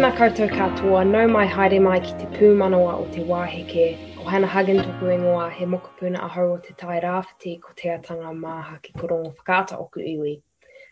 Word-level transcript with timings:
Tēnā 0.00 0.16
koutou 0.16 0.48
katoa, 0.48 1.00
nau 1.04 1.26
mai 1.28 1.42
haere 1.44 1.78
mai 1.84 1.98
ki 2.00 2.14
te 2.16 2.26
pūmanawa 2.32 2.92
o 3.02 3.02
te 3.12 3.20
wāheke. 3.30 3.98
O 4.16 4.22
Hannah 4.24 4.48
Hagen 4.48 4.78
tuku 4.78 5.10
ingoa 5.12 5.50
he 5.52 5.66
mokopuna 5.66 6.22
ahau 6.24 6.54
o 6.54 6.56
te 6.56 6.72
tai 6.72 7.02
rāwhiti 7.02 7.60
ko 7.60 7.74
te 7.76 7.90
atanga 7.92 8.30
māha 8.32 8.78
ki 8.80 8.94
korongo 8.94 9.34
whakaata 9.34 9.78
oku 9.78 10.00
iwi. 10.00 10.32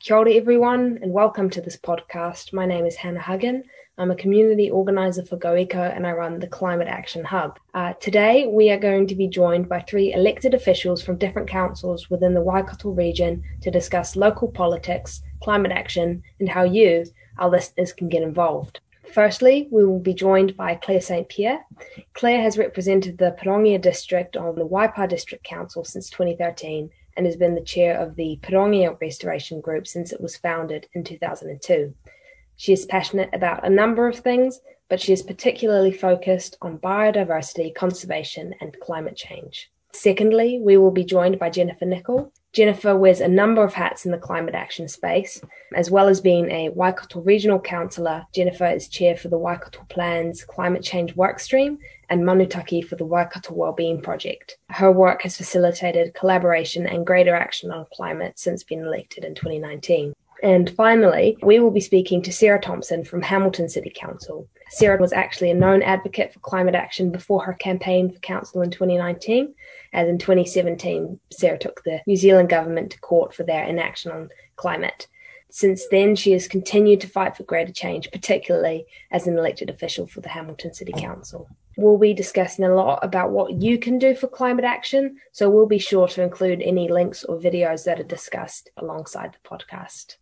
Kia 0.03 0.17
ora 0.19 0.35
everyone 0.35 0.99
and 1.01 1.11
welcome 1.11 1.49
to 1.49 1.63
this 1.63 1.79
podcast. 1.79 2.53
My 2.53 2.67
name 2.67 2.85
is 2.85 2.97
Hannah 2.97 3.23
Hagen. 3.23 3.63
I'm 3.97 4.11
a 4.11 4.15
community 4.15 4.71
organizer 4.71 5.25
for 5.25 5.39
GoEco 5.39 5.97
and 5.97 6.07
I 6.07 6.13
run 6.13 6.39
the 6.39 6.47
Climate 6.47 6.89
Action 6.89 7.25
Hub. 7.25 7.59
Uh, 7.73 7.95
today 7.95 8.47
we 8.47 8.71
are 8.71 8.79
going 8.79 9.07
to 9.07 9.15
be 9.15 9.27
joined 9.27 9.71
by 9.71 9.81
three 9.81 10.13
elected 10.13 10.53
officials 10.53 11.03
from 11.03 11.17
different 11.17 11.49
councils 11.49 12.11
within 12.11 12.35
the 12.35 12.43
Waikato 12.43 12.91
region 12.91 13.43
to 13.63 13.71
discuss 13.71 14.17
local 14.17 14.49
politics, 14.49 15.23
climate 15.43 15.73
action, 15.73 16.23
and 16.41 16.49
how 16.51 16.65
you, 16.65 17.07
our 17.39 17.49
listeners, 17.49 17.95
can 17.95 18.11
get 18.11 18.23
involved. 18.23 18.81
Firstly, 19.13 19.69
we 19.71 19.85
will 19.85 20.01
be 20.01 20.15
joined 20.15 20.57
by 20.57 20.75
Claire 20.75 21.01
St. 21.01 21.29
Pierre. 21.29 21.65
Claire 22.15 22.43
has 22.43 22.59
represented 22.59 23.19
the 23.19 23.37
Pirongia 23.41 23.81
district 23.81 24.37
on 24.37 24.55
the 24.55 24.67
Waipa 24.67 25.09
District 25.09 25.43
Council 25.45 25.85
since 25.85 26.11
2013 26.11 26.91
and 27.17 27.27
has 27.27 27.37
been 27.37 27.55
the 27.55 27.61
chair 27.61 27.99
of 27.99 28.17
the 28.17 28.39
Pirongia 28.43 29.01
Restoration 29.01 29.61
Group 29.61 29.87
since 29.87 30.13
it 30.13 30.21
was 30.21 30.37
founded 30.37 30.89
in 30.93 31.05
2002. 31.05 31.95
She 32.57 32.73
is 32.73 32.87
passionate 32.87 33.31
about 33.33 33.67
a 33.67 33.71
number 33.71 34.09
of 34.09 34.19
things, 34.19 34.61
but 34.89 35.01
she 35.01 35.13
is 35.13 35.23
particularly 35.23 35.93
focused 35.93 36.57
on 36.61 36.79
biodiversity, 36.79 37.75
conservation, 37.75 38.55
and 38.61 38.79
climate 38.81 39.17
change. 39.17 39.71
Secondly, 39.93 40.61
we 40.63 40.77
will 40.77 40.91
be 40.91 41.05
joined 41.05 41.39
by 41.39 41.51
Jennifer 41.51 41.87
Nicol. 41.87 42.33
Jennifer 42.59 42.97
wears 42.97 43.21
a 43.21 43.29
number 43.29 43.63
of 43.63 43.73
hats 43.73 44.05
in 44.05 44.11
the 44.11 44.19
climate 44.19 44.57
action 44.57 44.89
space. 44.89 45.41
As 45.77 45.93
well 45.93 46.09
as 46.09 46.21
being 46.21 46.51
a 46.51 46.71
Waikato 46.71 47.21
Regional 47.21 47.61
Councillor, 47.61 48.27
Jennifer 48.35 48.67
is 48.67 48.89
chair 48.89 49.17
for 49.17 49.29
the 49.29 49.39
Waikato 49.39 49.87
Plans 49.89 50.43
Climate 50.43 50.83
Change 50.83 51.15
Workstream 51.15 51.79
and 52.11 52.25
Manutaki 52.25 52.85
for 52.85 52.97
the 52.97 53.05
Waikato 53.05 53.55
Wellbeing 53.55 54.03
Project. 54.03 54.59
Her 54.71 54.91
work 54.91 55.23
has 55.23 55.37
facilitated 55.37 56.15
collaboration 56.15 56.89
and 56.89 57.07
greater 57.07 57.37
action 57.37 57.71
on 57.71 57.87
climate 57.95 58.41
since 58.41 58.65
being 58.65 58.81
elected 58.81 59.25
in 59.25 59.37
2019. 59.37 60.13
And 60.43 60.69
finally, 60.71 61.37
we 61.43 61.61
will 61.61 61.71
be 61.71 61.79
speaking 61.79 62.23
to 62.23 62.33
Sarah 62.33 62.61
Thompson 62.61 63.05
from 63.05 63.23
Hamilton 63.23 63.69
City 63.69 63.93
Council. 63.95 64.49
Sarah 64.71 65.01
was 65.01 65.13
actually 65.13 65.53
a 65.53 65.55
known 65.55 65.83
advocate 65.83 66.33
for 66.33 66.41
climate 66.41 66.75
action 66.75 67.13
before 67.13 67.45
her 67.45 67.55
campaign 67.55 68.11
for 68.11 68.19
council 68.19 68.63
in 68.63 68.71
2019, 68.73 69.55
as 69.93 70.09
in 70.09 70.19
2017, 70.19 71.19
Sarah 71.31 71.59
took 71.59 71.83
the 71.85 72.01
New 72.07 72.17
Zealand 72.17 72.49
government 72.49 72.93
to 72.93 73.01
court 73.01 73.35
for 73.35 73.43
their 73.43 73.65
inaction 73.65 74.11
on 74.11 74.31
climate. 74.57 75.07
Since 75.51 75.87
then, 75.91 76.15
she 76.15 76.33
has 76.33 76.47
continued 76.47 77.01
to 77.01 77.09
fight 77.09 77.37
for 77.37 77.43
greater 77.45 77.73
change, 77.73 78.11
particularly 78.11 78.87
as 79.11 79.27
an 79.27 79.39
elected 79.39 79.71
official 79.71 80.07
for 80.07 80.21
the 80.21 80.29
Hamilton 80.29 80.75
City 80.75 80.93
Council. 80.93 81.49
We'll 81.77 81.97
be 81.97 82.13
discussing 82.13 82.65
a 82.65 82.75
lot 82.75 83.03
about 83.03 83.31
what 83.31 83.63
you 83.63 83.79
can 83.79 83.99
do 83.99 84.15
for 84.15 84.27
climate 84.27 84.65
action, 84.65 85.17
so 85.33 85.49
we'll 85.49 85.67
be 85.67 85.79
sure 85.79 86.09
to 86.09 86.23
include 86.23 86.61
any 86.61 86.89
links 86.89 87.25
or 87.25 87.39
videos 87.39 87.85
that 87.85 88.01
are 88.01 88.05
discussed 88.05 88.71
alongside 88.77 89.33
the 89.33 89.49
podcast 89.49 90.17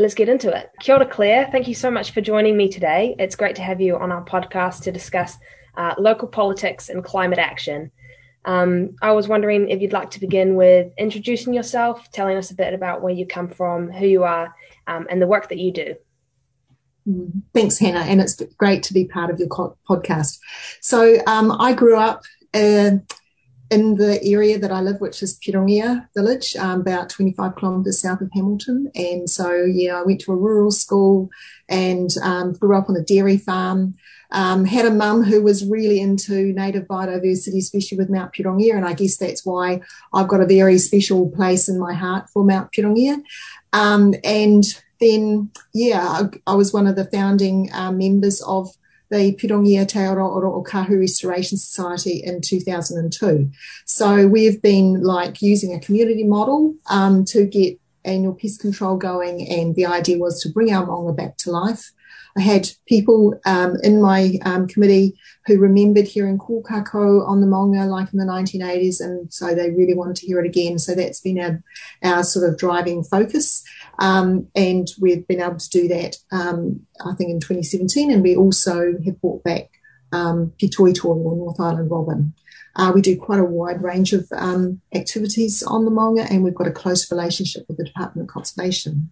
let's 0.00 0.14
get 0.14 0.28
into 0.28 0.50
it. 0.50 0.70
Kia 0.80 0.96
ora, 0.96 1.06
Claire. 1.06 1.48
Thank 1.52 1.68
you 1.68 1.74
so 1.74 1.90
much 1.90 2.12
for 2.12 2.20
joining 2.20 2.56
me 2.56 2.68
today. 2.68 3.14
It's 3.18 3.36
great 3.36 3.54
to 3.56 3.62
have 3.62 3.80
you 3.80 3.96
on 3.96 4.10
our 4.10 4.24
podcast 4.24 4.82
to 4.84 4.92
discuss 4.92 5.36
uh, 5.76 5.94
local 5.98 6.26
politics 6.26 6.88
and 6.88 7.04
climate 7.04 7.38
action. 7.38 7.90
Um, 8.44 8.96
I 9.02 9.12
was 9.12 9.28
wondering 9.28 9.68
if 9.68 9.80
you'd 9.80 9.92
like 9.92 10.10
to 10.12 10.20
begin 10.20 10.56
with 10.56 10.92
introducing 10.96 11.52
yourself, 11.52 12.10
telling 12.12 12.36
us 12.36 12.50
a 12.50 12.54
bit 12.54 12.72
about 12.72 13.02
where 13.02 13.12
you 13.12 13.26
come 13.26 13.48
from, 13.48 13.90
who 13.90 14.06
you 14.06 14.24
are, 14.24 14.54
um, 14.86 15.06
and 15.10 15.20
the 15.20 15.26
work 15.26 15.48
that 15.50 15.58
you 15.58 15.72
do. 15.72 15.94
Mm, 17.08 17.42
thanks, 17.54 17.78
Hannah, 17.78 18.00
and 18.00 18.20
it's 18.20 18.40
great 18.56 18.82
to 18.84 18.94
be 18.94 19.04
part 19.04 19.30
of 19.30 19.38
your 19.38 19.48
podcast. 19.48 20.38
So, 20.80 21.18
um, 21.26 21.52
I 21.52 21.74
grew 21.74 21.96
up 21.96 22.22
uh, 22.54 22.92
in 23.70 23.94
the 23.94 24.22
area 24.24 24.58
that 24.58 24.72
I 24.72 24.80
live, 24.80 25.00
which 25.00 25.22
is 25.22 25.38
Pirongia 25.38 26.08
village, 26.14 26.56
um, 26.56 26.80
about 26.80 27.08
25 27.08 27.54
kilometres 27.56 28.00
south 28.00 28.20
of 28.20 28.30
Hamilton. 28.32 28.90
And 28.96 29.30
so, 29.30 29.64
yeah, 29.64 29.98
I 29.98 30.02
went 30.02 30.20
to 30.22 30.32
a 30.32 30.36
rural 30.36 30.72
school 30.72 31.30
and 31.68 32.10
um, 32.22 32.52
grew 32.54 32.76
up 32.76 32.88
on 32.88 32.96
a 32.96 33.02
dairy 33.02 33.38
farm. 33.38 33.94
Um, 34.32 34.64
had 34.64 34.86
a 34.86 34.92
mum 34.92 35.24
who 35.24 35.42
was 35.42 35.66
really 35.66 36.00
into 36.00 36.52
native 36.52 36.84
biodiversity, 36.84 37.58
especially 37.58 37.98
with 37.98 38.10
Mount 38.10 38.32
Pirongia, 38.32 38.76
and 38.76 38.86
I 38.86 38.92
guess 38.92 39.16
that's 39.16 39.44
why 39.44 39.80
I've 40.14 40.28
got 40.28 40.40
a 40.40 40.46
very 40.46 40.78
special 40.78 41.28
place 41.30 41.68
in 41.68 41.80
my 41.80 41.94
heart 41.94 42.30
for 42.30 42.44
Mount 42.44 42.70
Pirongia. 42.70 43.20
Um, 43.72 44.14
and 44.22 44.62
then, 45.00 45.50
yeah, 45.74 46.06
I, 46.06 46.52
I, 46.52 46.54
was 46.54 46.72
one 46.72 46.86
of 46.86 46.94
the 46.94 47.06
founding 47.06 47.70
uh, 47.72 47.90
members 47.90 48.40
of 48.42 48.68
the 49.10 49.34
Pirongia 49.34 49.86
Te 49.86 49.98
Aroaro 49.98 50.54
o 50.54 50.62
Kahu 50.62 50.98
Restoration 50.98 51.58
Society 51.58 52.22
in 52.24 52.40
2002. 52.40 53.50
So 53.84 54.26
we've 54.26 54.62
been 54.62 55.02
like 55.02 55.42
using 55.42 55.74
a 55.74 55.80
community 55.80 56.24
model 56.24 56.74
um, 56.88 57.24
to 57.26 57.46
get 57.46 57.78
annual 58.04 58.34
pest 58.34 58.60
control 58.60 58.96
going, 58.96 59.46
and 59.48 59.74
the 59.74 59.86
idea 59.86 60.18
was 60.18 60.40
to 60.42 60.48
bring 60.48 60.72
our 60.72 60.86
maunga 60.86 61.14
back 61.14 61.36
to 61.38 61.50
life. 61.50 61.92
I 62.36 62.40
had 62.40 62.68
people 62.86 63.38
um, 63.44 63.76
in 63.82 64.00
my 64.00 64.38
um, 64.44 64.66
committee 64.66 65.18
who 65.46 65.58
remembered 65.58 66.06
hearing 66.06 66.38
kōkako 66.38 67.26
on 67.26 67.40
the 67.40 67.46
maunga 67.46 67.88
like 67.88 68.12
in 68.12 68.18
the 68.18 68.24
1980s, 68.24 69.00
and 69.00 69.32
so 69.32 69.54
they 69.54 69.70
really 69.70 69.94
wanted 69.94 70.16
to 70.16 70.26
hear 70.26 70.40
it 70.40 70.46
again. 70.46 70.78
So 70.78 70.94
that's 70.94 71.20
been 71.20 71.40
our, 71.40 71.62
our 72.02 72.22
sort 72.22 72.48
of 72.48 72.58
driving 72.58 73.02
focus. 73.02 73.64
Um, 73.98 74.48
and 74.54 74.88
we've 75.00 75.26
been 75.26 75.42
able 75.42 75.58
to 75.58 75.70
do 75.70 75.88
that, 75.88 76.16
um, 76.32 76.80
I 77.04 77.14
think, 77.14 77.30
in 77.30 77.40
2017. 77.40 78.10
And 78.10 78.22
we 78.22 78.36
also 78.36 78.94
have 79.04 79.20
brought 79.20 79.42
back 79.44 79.70
um, 80.12 80.52
Pitoitoi 80.60 81.04
or 81.04 81.36
North 81.36 81.60
Island 81.60 81.90
Robin. 81.90 82.34
Uh, 82.76 82.92
we 82.94 83.00
do 83.00 83.18
quite 83.18 83.40
a 83.40 83.44
wide 83.44 83.82
range 83.82 84.12
of 84.12 84.28
um, 84.36 84.80
activities 84.94 85.62
on 85.62 85.84
the 85.84 85.90
maunga, 85.90 86.30
and 86.30 86.44
we've 86.44 86.54
got 86.54 86.68
a 86.68 86.72
close 86.72 87.10
relationship 87.10 87.64
with 87.68 87.76
the 87.76 87.84
Department 87.84 88.28
of 88.28 88.32
Conservation. 88.32 89.10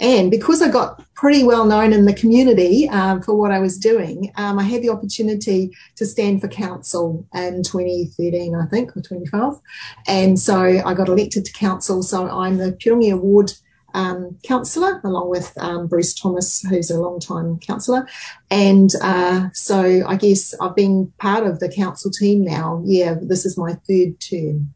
And 0.00 0.30
because 0.30 0.60
I 0.60 0.68
got 0.68 1.02
pretty 1.14 1.44
well 1.44 1.64
known 1.64 1.92
in 1.92 2.04
the 2.04 2.12
community 2.12 2.88
um, 2.88 3.22
for 3.22 3.34
what 3.34 3.50
I 3.50 3.58
was 3.58 3.78
doing, 3.78 4.30
um, 4.36 4.58
I 4.58 4.64
had 4.64 4.82
the 4.82 4.90
opportunity 4.90 5.70
to 5.96 6.04
stand 6.04 6.40
for 6.40 6.48
council 6.48 7.26
in 7.34 7.62
2013, 7.62 8.54
I 8.54 8.66
think, 8.66 8.90
or 8.90 9.00
2012. 9.00 9.60
And 10.06 10.38
so 10.38 10.60
I 10.60 10.92
got 10.94 11.08
elected 11.08 11.44
to 11.46 11.52
council. 11.52 12.02
So 12.02 12.28
I'm 12.28 12.58
the 12.58 12.72
Pirongia 12.72 13.18
Ward 13.18 13.52
um, 13.94 14.38
councillor, 14.44 15.00
along 15.04 15.30
with 15.30 15.56
um, 15.58 15.86
Bruce 15.86 16.14
Thomas, 16.14 16.60
who's 16.68 16.90
a 16.90 17.00
long-time 17.00 17.58
councillor. 17.60 18.06
And 18.50 18.90
uh, 19.00 19.48
so 19.54 20.06
I 20.06 20.16
guess 20.16 20.54
I've 20.60 20.76
been 20.76 21.12
part 21.18 21.46
of 21.46 21.60
the 21.60 21.70
council 21.70 22.10
team 22.10 22.44
now. 22.44 22.82
Yeah, 22.84 23.14
this 23.20 23.46
is 23.46 23.56
my 23.56 23.72
third 23.88 24.20
term. 24.20 24.74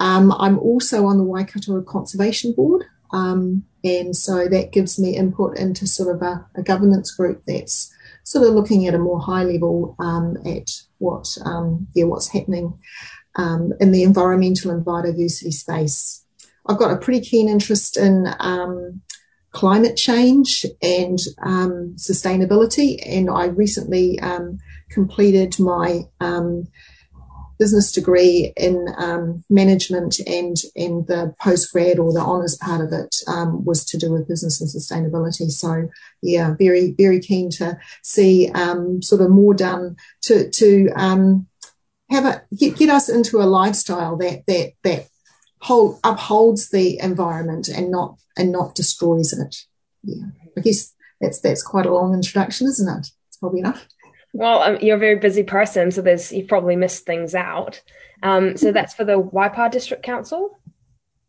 Um, 0.00 0.32
I'm 0.32 0.58
also 0.58 1.06
on 1.06 1.18
the 1.18 1.24
Waikato 1.24 1.80
Conservation 1.82 2.52
Board. 2.52 2.84
Um, 3.12 3.64
and 3.84 4.16
so 4.16 4.48
that 4.48 4.72
gives 4.72 4.98
me 4.98 5.16
input 5.16 5.58
into 5.58 5.86
sort 5.86 6.14
of 6.14 6.22
a, 6.22 6.46
a, 6.56 6.62
governance 6.62 7.14
group 7.14 7.42
that's 7.46 7.92
sort 8.24 8.46
of 8.46 8.54
looking 8.54 8.86
at 8.86 8.94
a 8.94 8.98
more 8.98 9.20
high 9.20 9.44
level 9.44 9.94
um, 9.98 10.36
at 10.44 10.68
what 10.98 11.26
um, 11.44 11.86
yeah 11.94 12.04
what's 12.04 12.28
happening 12.28 12.78
um, 13.36 13.72
in 13.80 13.92
the 13.92 14.02
environmental 14.02 14.70
and 14.70 14.84
biodiversity 14.84 15.52
space. 15.52 16.24
I've 16.66 16.78
got 16.78 16.90
a 16.90 16.96
pretty 16.96 17.20
keen 17.20 17.48
interest 17.48 17.96
in 17.96 18.26
um, 18.40 19.02
climate 19.52 19.96
change 19.96 20.66
and 20.82 21.18
sustainability, 21.96 23.00
and 23.06 23.30
I 23.30 23.46
recently 23.46 24.18
completed 24.90 25.60
my 25.60 26.02
business 27.58 27.92
degree 27.92 28.52
in 28.56 28.86
um, 28.98 29.44
management 29.48 30.18
and 30.20 30.56
and 30.74 31.06
the 31.06 31.34
postgrad 31.40 31.98
or 31.98 32.12
the 32.12 32.20
honours 32.20 32.56
part 32.56 32.80
of 32.80 32.92
it 32.92 33.14
um, 33.26 33.64
was 33.64 33.84
to 33.84 33.98
do 33.98 34.12
with 34.12 34.28
business 34.28 34.60
and 34.60 34.70
sustainability. 34.70 35.50
So 35.50 35.88
yeah, 36.22 36.54
very 36.58 36.92
very 36.92 37.20
keen 37.20 37.50
to 37.52 37.78
see 38.02 38.50
um, 38.50 39.02
sort 39.02 39.22
of 39.22 39.30
more 39.30 39.54
done 39.54 39.96
to 40.22 40.50
to 40.50 40.88
um, 40.96 41.46
have 42.10 42.24
a 42.24 42.42
get, 42.56 42.76
get 42.76 42.88
us 42.88 43.08
into 43.08 43.38
a 43.38 43.44
lifestyle 43.44 44.16
that 44.16 44.44
that 44.46 44.72
that 44.82 45.08
hold, 45.60 45.98
upholds 46.04 46.70
the 46.70 46.98
environment 47.00 47.68
and 47.68 47.90
not 47.90 48.18
and 48.36 48.52
not 48.52 48.74
destroys 48.74 49.32
it. 49.32 49.56
Yeah, 50.04 50.26
I 50.56 50.60
guess 50.60 50.94
that's 51.20 51.40
that's 51.40 51.62
quite 51.62 51.86
a 51.86 51.94
long 51.94 52.14
introduction, 52.14 52.66
isn't 52.68 52.98
it? 52.98 53.10
It's 53.28 53.36
probably 53.38 53.60
enough. 53.60 53.86
Well, 54.32 54.62
um, 54.62 54.78
you're 54.80 54.96
a 54.96 55.00
very 55.00 55.16
busy 55.16 55.42
person, 55.42 55.90
so 55.90 56.02
there's 56.02 56.32
you've 56.32 56.48
probably 56.48 56.76
missed 56.76 57.06
things 57.06 57.34
out. 57.34 57.80
Um, 58.22 58.56
so 58.56 58.72
that's 58.72 58.94
for 58.94 59.04
the 59.04 59.20
Waipa 59.20 59.70
District 59.70 60.02
Council. 60.02 60.58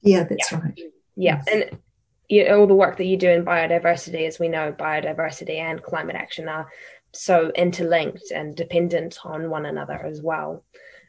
Yeah, 0.01 0.23
that's 0.23 0.51
yeah. 0.51 0.59
right. 0.59 0.79
Yeah, 1.15 1.41
yes. 1.45 1.47
and 1.51 1.79
you 2.27 2.47
all 2.47 2.67
the 2.67 2.73
work 2.73 2.97
that 2.97 3.05
you 3.05 3.17
do 3.17 3.29
in 3.29 3.45
biodiversity, 3.45 4.27
as 4.27 4.39
we 4.39 4.49
know, 4.49 4.73
biodiversity 4.77 5.57
and 5.57 5.81
climate 5.81 6.15
action 6.15 6.47
are 6.49 6.69
so 7.13 7.51
interlinked 7.55 8.31
and 8.31 8.55
dependent 8.55 9.17
on 9.23 9.49
one 9.49 9.65
another 9.65 10.05
as 10.05 10.21
well. 10.21 10.63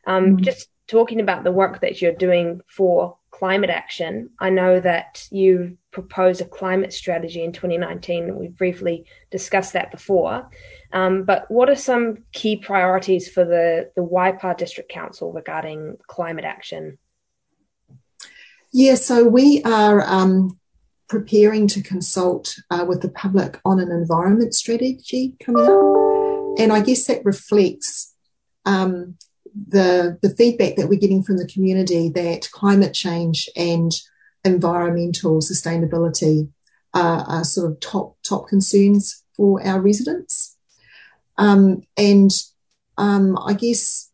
Um, 0.07 0.37
mm. 0.37 0.41
Just 0.41 0.69
talking 0.89 1.21
about 1.21 1.45
the 1.45 1.53
work 1.53 1.81
that 1.81 2.03
you're 2.03 2.13
doing 2.13 2.61
for 2.67 3.17
climate 3.31 3.71
action, 3.71 4.31
I 4.41 4.51
know 4.51 4.81
that 4.81 5.29
you 5.31 5.79
proposed 5.93 6.41
a 6.41 6.45
climate 6.45 6.93
strategy 6.93 7.45
in 7.45 7.53
2019. 7.53 8.37
We 8.37 8.49
briefly 8.49 9.05
discussed 9.31 9.75
that 9.75 9.93
before. 9.93 10.51
Um, 10.93 11.25
but 11.25 11.49
what 11.51 11.69
are 11.69 11.77
some 11.77 12.25
key 12.33 12.57
priorities 12.57 13.29
for 13.29 13.45
the, 13.45 13.91
the 13.95 14.03
Waipa 14.03 14.57
District 14.57 14.91
Council 14.91 15.33
regarding 15.33 15.99
climate 16.07 16.45
action? 16.45 16.99
Yeah, 18.73 18.97
so 18.97 19.25
we 19.25 19.63
are 19.65 20.03
um, 20.03 20.59
preparing 21.09 21.69
to 21.69 21.83
consult 21.83 22.57
uh, 22.71 22.85
with 22.89 23.03
the 23.03 23.11
public 23.11 23.61
on 23.65 23.79
an 23.79 23.91
environment 23.91 24.55
strategy 24.55 25.37
coming 25.41 25.65
up. 25.65 26.59
And 26.59 26.73
I 26.73 26.81
guess 26.81 27.07
that 27.07 27.25
reflects 27.25 28.15
um, 28.67 29.17
the, 29.67 30.19
the 30.23 30.31
feedback 30.31 30.77
that 30.77 30.89
we're 30.89 30.99
getting 30.99 31.23
from 31.23 31.39
the 31.39 31.47
community 31.47 32.09
that 32.11 32.49
climate 32.53 32.95
change 32.95 33.49
and 33.57 33.93
environmental 34.45 35.41
sustainability 35.41 36.49
are, 36.95 37.25
are 37.29 37.45
sort 37.45 37.71
of 37.71 37.81
top, 37.81 38.17
top 38.23 38.49
concerns 38.49 39.25
for 39.37 39.65
our 39.67 39.81
residents. 39.81 40.57
Um, 41.37 41.83
and 41.97 42.31
um, 42.97 43.39
I 43.39 43.55
guess 43.55 44.11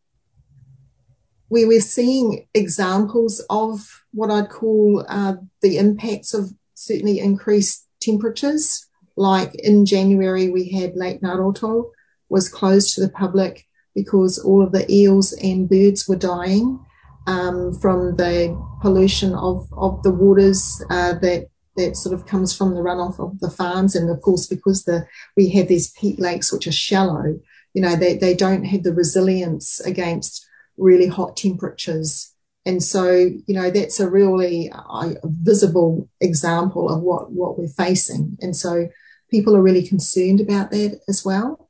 we 1.49 1.65
we're 1.65 1.81
seeing 1.81 2.47
examples 2.55 3.45
of 3.49 4.05
what 4.13 4.31
I'd 4.31 4.51
call 4.51 5.05
uh, 5.09 5.35
the 5.63 5.79
impacts 5.79 6.35
of 6.35 6.53
certainly 6.75 7.19
increased 7.19 7.87
temperatures. 8.01 8.87
Like 9.17 9.55
in 9.55 9.87
January, 9.87 10.51
we 10.51 10.71
had 10.71 10.97
Lake 10.97 11.23
Ngaroto 11.23 11.91
was 12.29 12.49
closed 12.49 12.95
to 12.95 13.01
the 13.01 13.09
public 13.09 13.67
because 13.95 14.39
all 14.39 14.63
of 14.63 14.73
the 14.73 14.91
eels 14.93 15.33
and 15.35 15.69
birds 15.69 16.09
were 16.09 16.17
dying 16.17 16.81
um, 17.27 17.73
from 17.81 18.17
the 18.17 18.61
pollution 18.81 19.35
of, 19.35 19.67
of 19.73 20.03
the 20.03 20.11
waters 20.11 20.83
uh, 20.91 21.15
that 21.15 21.49
that 21.77 21.97
sort 21.97 22.15
of 22.15 22.25
comes 22.25 22.57
from 22.57 22.73
the 22.75 22.81
runoff 22.81 23.19
of 23.19 23.41
the 23.41 23.51
farms. 23.51 23.97
And 23.97 24.09
of 24.09 24.21
course, 24.23 24.47
because 24.47 24.85
the 24.85 25.09
we 25.37 25.49
have 25.51 25.67
these 25.67 25.91
peat 25.91 26.21
lakes 26.21 26.53
which 26.53 26.69
are 26.69 26.73
shallow, 26.73 27.41
you 27.73 27.83
know, 27.83 27.97
they, 27.97 28.17
they 28.17 28.33
don't 28.33 28.63
have 28.63 28.85
the 28.85 28.95
resilience 28.95 29.81
against 29.81 30.47
really 30.77 31.09
hot 31.09 31.37
temperatures 31.37 32.35
and 32.67 32.83
so, 32.83 33.13
you 33.13 33.55
know, 33.55 33.71
that's 33.71 34.01
a 34.01 34.09
really 34.09 34.73
uh, 34.73 35.11
visible 35.25 36.09
example 36.21 36.89
of 36.89 37.03
what, 37.03 37.31
what 37.31 37.59
we're 37.59 37.69
facing. 37.69 38.39
And 38.41 38.57
so 38.57 38.89
people 39.31 39.55
are 39.55 39.63
really 39.63 39.87
concerned 39.87 40.41
about 40.41 40.71
that 40.71 41.01
as 41.07 41.25
well. 41.25 41.69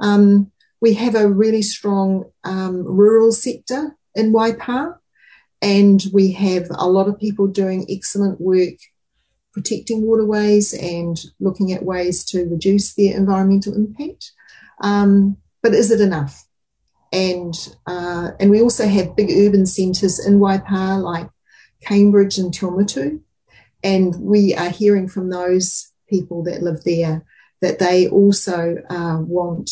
Um, 0.00 0.52
we 0.84 0.92
have 0.92 1.14
a 1.14 1.26
really 1.26 1.62
strong 1.62 2.30
um, 2.44 2.84
rural 2.84 3.32
sector 3.32 3.96
in 4.14 4.34
Waipa, 4.34 4.98
and 5.62 6.04
we 6.12 6.32
have 6.32 6.66
a 6.70 6.86
lot 6.86 7.08
of 7.08 7.18
people 7.18 7.46
doing 7.46 7.86
excellent 7.88 8.38
work 8.38 8.74
protecting 9.54 10.02
waterways 10.02 10.74
and 10.74 11.16
looking 11.40 11.72
at 11.72 11.84
ways 11.84 12.22
to 12.26 12.44
reduce 12.44 12.92
their 12.92 13.16
environmental 13.16 13.74
impact. 13.74 14.32
Um, 14.82 15.38
but 15.62 15.72
is 15.72 15.90
it 15.90 16.02
enough? 16.02 16.44
and 17.14 17.54
uh, 17.86 18.32
and 18.38 18.50
we 18.50 18.60
also 18.60 18.86
have 18.86 19.16
big 19.16 19.30
urban 19.30 19.64
centres 19.64 20.18
in 20.26 20.40
Waipa 20.40 21.00
like 21.00 21.28
Cambridge 21.80 22.36
and 22.36 22.52
Te 22.52 22.66
Awamutu, 22.66 23.20
and 23.82 24.14
we 24.16 24.54
are 24.54 24.68
hearing 24.68 25.08
from 25.08 25.30
those 25.30 25.92
people 26.10 26.42
that 26.44 26.62
live 26.62 26.82
there 26.84 27.24
that 27.62 27.78
they 27.78 28.08
also 28.08 28.76
uh, 28.90 29.18
want 29.20 29.70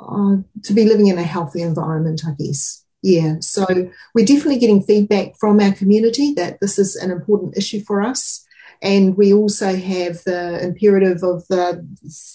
uh, 0.00 0.36
to 0.64 0.72
be 0.74 0.84
living 0.84 1.08
in 1.08 1.18
a 1.18 1.22
healthy 1.22 1.62
environment, 1.62 2.22
I 2.26 2.32
guess. 2.38 2.84
Yeah, 3.02 3.36
so 3.40 3.66
we're 4.14 4.24
definitely 4.24 4.58
getting 4.58 4.82
feedback 4.82 5.36
from 5.38 5.60
our 5.60 5.72
community 5.72 6.32
that 6.34 6.58
this 6.60 6.78
is 6.78 6.96
an 6.96 7.10
important 7.10 7.56
issue 7.56 7.80
for 7.80 8.02
us. 8.02 8.44
And 8.82 9.16
we 9.16 9.32
also 9.32 9.74
have 9.74 10.24
the 10.24 10.62
imperative 10.62 11.22
of 11.22 11.46
the, 11.48 11.86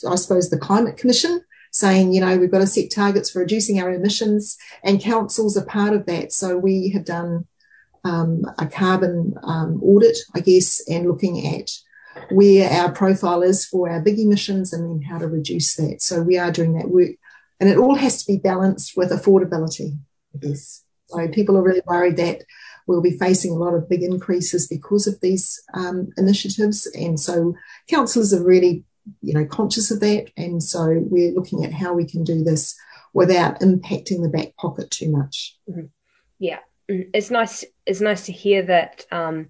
I 0.09 0.15
suppose, 0.15 0.49
the 0.49 0.57
Climate 0.57 0.97
Commission, 0.97 1.41
saying, 1.71 2.13
you 2.13 2.21
know, 2.21 2.37
we've 2.37 2.51
got 2.51 2.59
to 2.59 2.67
set 2.67 2.91
targets 2.91 3.29
for 3.29 3.39
reducing 3.39 3.79
our 3.79 3.91
emissions, 3.91 4.57
and 4.83 5.01
councils 5.01 5.57
are 5.57 5.65
part 5.65 5.93
of 5.93 6.05
that. 6.05 6.31
So 6.31 6.57
we 6.57 6.89
have 6.89 7.05
done 7.05 7.47
um, 8.03 8.43
a 8.57 8.65
carbon 8.65 9.33
um, 9.43 9.81
audit, 9.83 10.17
I 10.35 10.39
guess, 10.39 10.81
and 10.89 11.07
looking 11.07 11.47
at 11.47 11.69
where 12.29 12.69
our 12.69 12.91
profile 12.91 13.41
is 13.41 13.65
for 13.65 13.89
our 13.89 14.01
big 14.01 14.19
emissions 14.19 14.73
and 14.73 14.83
then 14.83 15.01
how 15.01 15.17
to 15.17 15.27
reduce 15.27 15.75
that. 15.75 16.01
So 16.01 16.21
we 16.21 16.37
are 16.37 16.51
doing 16.51 16.73
that 16.73 16.89
work. 16.89 17.11
And 17.61 17.69
it 17.69 17.77
all 17.77 17.95
has 17.95 18.21
to 18.23 18.31
be 18.31 18.39
balanced 18.39 18.97
with 18.97 19.11
affordability, 19.11 19.97
I 20.35 20.39
guess. 20.39 20.83
So 21.07 21.27
people 21.29 21.55
are 21.57 21.63
really 21.63 21.81
worried 21.85 22.17
that 22.17 22.43
we'll 22.87 23.01
be 23.01 23.17
facing 23.17 23.51
a 23.51 23.57
lot 23.57 23.73
of 23.73 23.87
big 23.87 24.03
increases 24.03 24.67
because 24.67 25.07
of 25.07 25.21
these 25.21 25.61
um, 25.73 26.09
initiatives. 26.17 26.87
And 26.87 27.17
so 27.17 27.55
councillors 27.87 28.33
are 28.33 28.43
really 28.43 28.83
you 29.21 29.33
know, 29.33 29.45
conscious 29.45 29.91
of 29.91 29.99
that. 30.01 30.31
And 30.37 30.61
so 30.61 31.03
we're 31.09 31.33
looking 31.33 31.65
at 31.65 31.73
how 31.73 31.93
we 31.93 32.05
can 32.05 32.23
do 32.23 32.43
this 32.43 32.75
without 33.13 33.59
impacting 33.59 34.21
the 34.21 34.29
back 34.29 34.55
pocket 34.57 34.91
too 34.91 35.09
much. 35.11 35.57
Mm-hmm. 35.69 35.87
Yeah, 36.39 36.59
mm-hmm. 36.89 37.09
it's 37.13 37.31
nice. 37.31 37.65
It's 37.85 38.01
nice 38.01 38.25
to 38.27 38.31
hear 38.31 38.63
that 38.63 39.05
um, 39.11 39.49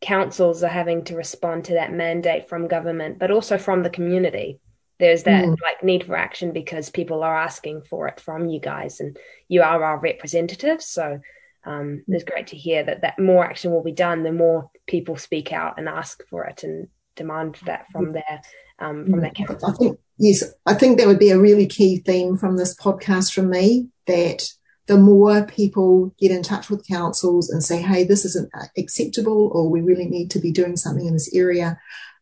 councils 0.00 0.62
are 0.62 0.68
having 0.68 1.04
to 1.04 1.16
respond 1.16 1.66
to 1.66 1.74
that 1.74 1.92
mandate 1.92 2.48
from 2.48 2.68
government, 2.68 3.18
but 3.18 3.30
also 3.30 3.58
from 3.58 3.82
the 3.82 3.90
community. 3.90 4.60
There's 4.98 5.24
that 5.24 5.44
mm. 5.44 5.56
like 5.62 5.82
need 5.82 6.04
for 6.04 6.16
action 6.16 6.52
because 6.52 6.88
people 6.90 7.22
are 7.22 7.36
asking 7.36 7.82
for 7.82 8.08
it 8.08 8.20
from 8.20 8.48
you 8.48 8.60
guys, 8.60 9.00
and 9.00 9.16
you 9.48 9.62
are 9.62 9.82
our 9.84 9.98
representatives. 9.98 10.86
So 10.86 11.20
um, 11.64 12.02
it's 12.08 12.24
great 12.24 12.48
to 12.48 12.56
hear 12.56 12.84
that 12.84 13.02
that 13.02 13.18
more 13.18 13.44
action 13.44 13.72
will 13.72 13.82
be 13.82 13.92
done. 13.92 14.22
The 14.22 14.32
more 14.32 14.70
people 14.86 15.16
speak 15.16 15.52
out 15.52 15.78
and 15.78 15.88
ask 15.88 16.22
for 16.28 16.44
it 16.44 16.62
and 16.62 16.88
demand 17.16 17.58
that 17.66 17.86
from 17.92 18.12
their 18.12 18.40
um, 18.78 19.06
from 19.10 19.20
their 19.20 19.30
council. 19.30 19.68
I 19.68 19.72
think, 19.72 19.98
yes, 20.18 20.44
I 20.64 20.74
think 20.74 20.98
that 20.98 21.06
would 21.06 21.18
be 21.18 21.30
a 21.30 21.38
really 21.38 21.66
key 21.66 21.98
theme 21.98 22.36
from 22.36 22.56
this 22.56 22.76
podcast 22.76 23.32
from 23.32 23.50
me 23.50 23.88
that 24.06 24.48
the 24.86 24.98
more 24.98 25.44
people 25.44 26.14
get 26.18 26.30
in 26.30 26.42
touch 26.42 26.70
with 26.70 26.86
councils 26.86 27.50
and 27.50 27.62
say, 27.62 27.82
hey, 27.82 28.04
this 28.04 28.24
isn't 28.24 28.50
acceptable 28.78 29.50
or 29.52 29.68
we 29.68 29.80
really 29.80 30.06
need 30.06 30.30
to 30.30 30.38
be 30.38 30.52
doing 30.52 30.76
something 30.76 31.06
in 31.06 31.12
this 31.12 31.34
area, 31.34 31.78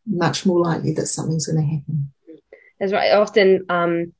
much 0.07 0.45
more 0.45 0.59
likely 0.59 0.91
that 0.93 1.05
something's 1.05 1.45
going 1.45 1.61
to 1.61 1.75
happen. 1.75 2.11
That's 2.85 2.93
right. 2.93 3.13
Often 3.13 3.65
um, 3.69 4.13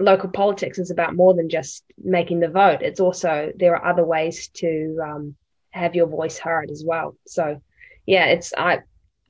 local 0.00 0.30
politics 0.30 0.78
is 0.78 0.90
about 0.90 1.14
more 1.14 1.34
than 1.34 1.48
just 1.48 1.84
making 2.02 2.40
the 2.40 2.48
vote. 2.48 2.82
It's 2.82 2.98
also, 3.00 3.52
there 3.54 3.76
are 3.76 3.90
other 3.90 4.04
ways 4.04 4.48
to 4.54 4.98
um, 5.04 5.36
have 5.70 5.94
your 5.94 6.08
voice 6.08 6.36
heard 6.36 6.70
as 6.70 6.82
well. 6.84 7.16
So, 7.26 7.62
yeah, 8.06 8.26
it's, 8.26 8.52
I, 8.58 8.80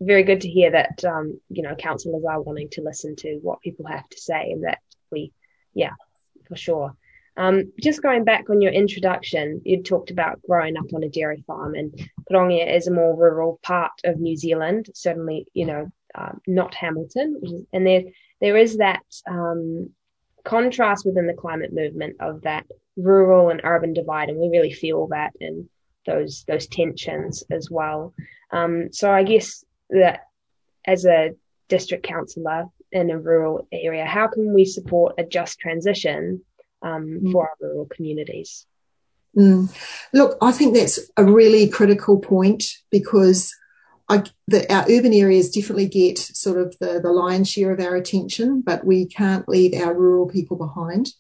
very 0.01 0.23
good 0.23 0.41
to 0.43 0.49
hear 0.49 0.71
that 0.71 1.05
um, 1.05 1.41
you 1.49 1.63
know 1.63 1.75
councillors 1.75 2.25
are 2.25 2.41
wanting 2.41 2.69
to 2.71 2.83
listen 2.83 3.17
to 3.17 3.39
what 3.43 3.61
people 3.61 3.87
have 3.87 4.09
to 4.09 4.19
say, 4.21 4.53
and 4.53 4.65
that 4.65 4.79
we, 5.11 5.33
yeah, 5.75 5.93
for 6.47 6.57
sure. 6.57 6.95
Um, 7.37 7.73
just 7.83 8.01
going 8.01 8.25
back 8.25 8.49
on 8.49 8.61
your 8.61 8.73
introduction, 8.73 9.61
you 9.65 9.83
talked 9.83 10.13
about 10.13 10.41
growing 10.43 10.77
up 10.77 10.93
on 10.95 11.03
a 11.03 11.09
dairy 11.09 11.43
farm, 11.47 11.75
and 11.75 11.93
Pirongia 12.31 12.75
is 12.75 12.87
a 12.87 12.93
more 12.93 13.17
rural 13.17 13.59
part 13.63 13.93
of 14.05 14.21
New 14.21 14.37
Zealand. 14.37 14.89
Certainly, 14.95 15.47
you 15.53 15.67
know, 15.67 15.91
um, 16.15 16.41
not 16.47 16.75
Hamilton, 16.75 17.67
and 17.73 17.87
there 17.87 18.05
there 18.41 18.57
is 18.57 18.79
that 18.79 19.03
um, 19.29 19.91
contrast 20.45 21.05
within 21.05 21.27
the 21.27 21.35
climate 21.35 21.73
movement 21.73 22.17
of 22.21 22.43
that 22.43 22.67
rural 22.97 23.51
and 23.51 23.61
urban 23.65 23.93
divide, 23.93 24.29
and 24.29 24.39
we 24.39 24.49
really 24.49 24.73
feel 24.73 25.09
that 25.09 25.33
in 25.41 25.69
those 26.07 26.45
those 26.49 26.67
tensions 26.67 27.45
as 27.51 27.71
well. 27.71 28.15
Um, 28.51 28.89
so 28.93 29.11
I 29.11 29.23
guess 29.23 29.65
that 29.91 30.21
as 30.87 31.05
a 31.05 31.31
district 31.69 32.07
councillor 32.07 32.67
in 32.91 33.11
a 33.11 33.19
rural 33.19 33.69
area, 33.71 34.07
how 34.07 34.27
can 34.27 34.55
we 34.55 34.65
support 34.65 35.15
a 35.19 35.25
just 35.25 35.59
transition 35.59 36.43
um, 36.83 37.21
mm. 37.23 37.33
for 37.33 37.49
our 37.49 37.57
rural 37.61 37.87
communities? 37.87 38.67
Mm. 39.37 39.71
Look, 40.15 40.39
I 40.41 40.53
think 40.53 40.75
that's 40.75 40.99
a 41.17 41.25
really 41.25 41.69
critical 41.69 42.19
point 42.19 42.65
because 42.91 43.55
I, 44.09 44.25
the, 44.47 44.73
our 44.73 44.87
urban 44.89 45.13
areas 45.13 45.51
definitely 45.51 45.89
get 45.89 46.19
sort 46.19 46.59
of 46.59 46.77
the, 46.81 47.01
the 47.01 47.13
lion's 47.13 47.51
share 47.51 47.73
of 47.73 47.81
our 47.81 47.95
attention, 47.95 48.63
but 48.63 48.85
we 48.85 49.07
can't 49.07 49.49
leave 49.49 49.75
our 49.75 49.95
rural 49.95 50.27
people 50.27 50.57
behind. 50.57 51.11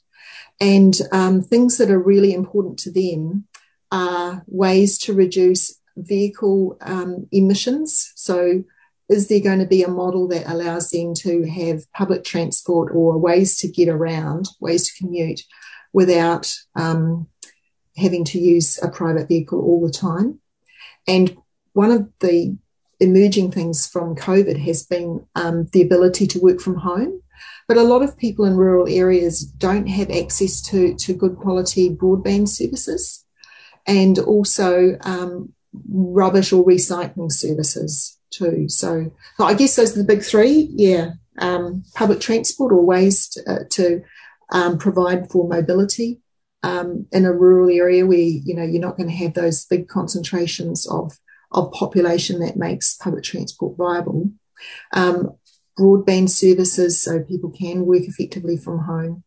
And 0.60 0.94
um, 1.12 1.42
things 1.42 1.78
that 1.78 1.90
are 1.90 1.98
really 1.98 2.32
important 2.32 2.78
to 2.80 2.92
them 2.92 3.46
are 3.92 4.42
ways 4.46 4.98
to 4.98 5.12
reduce 5.12 5.78
vehicle 5.96 6.78
um, 6.80 7.26
emissions. 7.30 8.12
So, 8.16 8.64
is 9.08 9.28
there 9.28 9.40
going 9.40 9.60
to 9.60 9.66
be 9.66 9.82
a 9.82 9.88
model 9.88 10.28
that 10.28 10.46
allows 10.46 10.90
them 10.90 11.14
to 11.14 11.42
have 11.48 11.90
public 11.92 12.24
transport 12.24 12.92
or 12.94 13.16
ways 13.16 13.56
to 13.58 13.68
get 13.68 13.88
around, 13.88 14.48
ways 14.60 14.86
to 14.86 15.02
commute 15.02 15.40
without 15.94 16.54
um, 16.74 17.26
having 17.96 18.24
to 18.26 18.38
use 18.38 18.78
a 18.82 18.88
private 18.90 19.28
vehicle 19.28 19.60
all 19.60 19.86
the 19.86 19.92
time? 19.92 20.40
And 21.06 21.38
one 21.72 21.90
of 21.90 22.08
the 22.20 22.58
emerging 23.00 23.52
things 23.52 23.86
from 23.86 24.16
COVID 24.16 24.58
has 24.64 24.84
been 24.84 25.26
um, 25.34 25.68
the 25.72 25.82
ability 25.82 26.26
to 26.28 26.40
work 26.40 26.60
from 26.60 26.76
home. 26.76 27.22
But 27.68 27.76
a 27.76 27.82
lot 27.82 28.02
of 28.02 28.16
people 28.16 28.44
in 28.44 28.56
rural 28.56 28.88
areas 28.88 29.42
don't 29.42 29.86
have 29.86 30.10
access 30.10 30.60
to, 30.62 30.94
to 30.94 31.14
good 31.14 31.36
quality 31.36 31.90
broadband 31.90 32.48
services 32.48 33.24
and 33.86 34.18
also 34.18 34.98
um, 35.02 35.52
rubbish 35.88 36.52
or 36.52 36.64
recycling 36.64 37.30
services 37.30 38.18
too. 38.30 38.68
So, 38.68 39.10
I 39.38 39.54
guess 39.54 39.76
those 39.76 39.94
are 39.94 40.00
the 40.00 40.04
big 40.04 40.22
three. 40.22 40.68
Yeah, 40.72 41.12
um, 41.38 41.84
public 41.94 42.20
transport 42.20 42.72
or 42.72 42.84
ways 42.84 43.28
to, 43.30 43.50
uh, 43.50 43.64
to 43.70 44.02
um, 44.52 44.78
provide 44.78 45.30
for 45.30 45.48
mobility 45.48 46.20
um, 46.62 47.06
in 47.12 47.24
a 47.24 47.32
rural 47.32 47.70
area 47.70 48.06
where 48.06 48.18
you 48.18 48.54
know 48.54 48.62
you're 48.62 48.82
not 48.82 48.96
going 48.96 49.08
to 49.08 49.14
have 49.16 49.34
those 49.34 49.64
big 49.66 49.88
concentrations 49.88 50.86
of 50.86 51.18
of 51.50 51.72
population 51.72 52.40
that 52.40 52.56
makes 52.56 52.96
public 52.96 53.24
transport 53.24 53.76
viable. 53.76 54.30
Um, 54.92 55.30
broadband 55.78 56.28
services 56.28 57.00
so 57.00 57.22
people 57.22 57.50
can 57.50 57.86
work 57.86 58.02
effectively 58.02 58.56
from 58.56 58.80
home. 58.80 59.22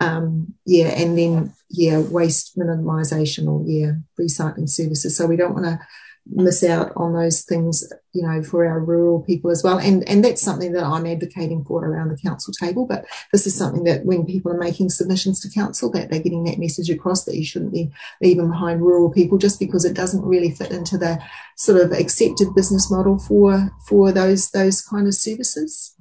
Um, 0.00 0.54
yeah, 0.64 0.88
and 0.88 1.16
then 1.16 1.52
yeah, 1.70 2.00
waste 2.00 2.58
minimisation 2.58 3.46
or 3.46 3.62
yeah, 3.66 3.92
recycling 4.18 4.68
services. 4.68 5.16
So 5.16 5.26
we 5.26 5.36
don't 5.36 5.54
want 5.54 5.66
to 5.66 5.78
miss 6.26 6.62
out 6.62 6.92
on 6.96 7.14
those 7.14 7.42
things, 7.42 7.90
you 8.12 8.22
know, 8.22 8.42
for 8.42 8.64
our 8.64 8.80
rural 8.80 9.22
people 9.22 9.50
as 9.50 9.62
well. 9.64 9.78
And 9.78 10.08
and 10.08 10.24
that's 10.24 10.42
something 10.42 10.72
that 10.72 10.84
I'm 10.84 11.06
advocating 11.06 11.64
for 11.64 11.84
around 11.84 12.10
the 12.10 12.16
council 12.16 12.52
table. 12.52 12.86
But 12.86 13.06
this 13.32 13.46
is 13.46 13.56
something 13.56 13.84
that 13.84 14.04
when 14.04 14.24
people 14.24 14.52
are 14.52 14.58
making 14.58 14.90
submissions 14.90 15.40
to 15.40 15.50
council, 15.50 15.90
that 15.92 16.10
they're 16.10 16.22
getting 16.22 16.44
that 16.44 16.58
message 16.58 16.90
across 16.90 17.24
that 17.24 17.36
you 17.36 17.44
shouldn't 17.44 17.72
be 17.72 17.90
leaving 18.20 18.48
behind 18.48 18.82
rural 18.82 19.10
people 19.10 19.38
just 19.38 19.58
because 19.58 19.84
it 19.84 19.94
doesn't 19.94 20.24
really 20.24 20.50
fit 20.50 20.70
into 20.70 20.96
the 20.96 21.22
sort 21.56 21.80
of 21.80 21.92
accepted 21.92 22.54
business 22.54 22.90
model 22.90 23.18
for 23.18 23.70
for 23.86 24.12
those 24.12 24.50
those 24.50 24.80
kind 24.80 25.06
of 25.06 25.14
services. 25.14 25.96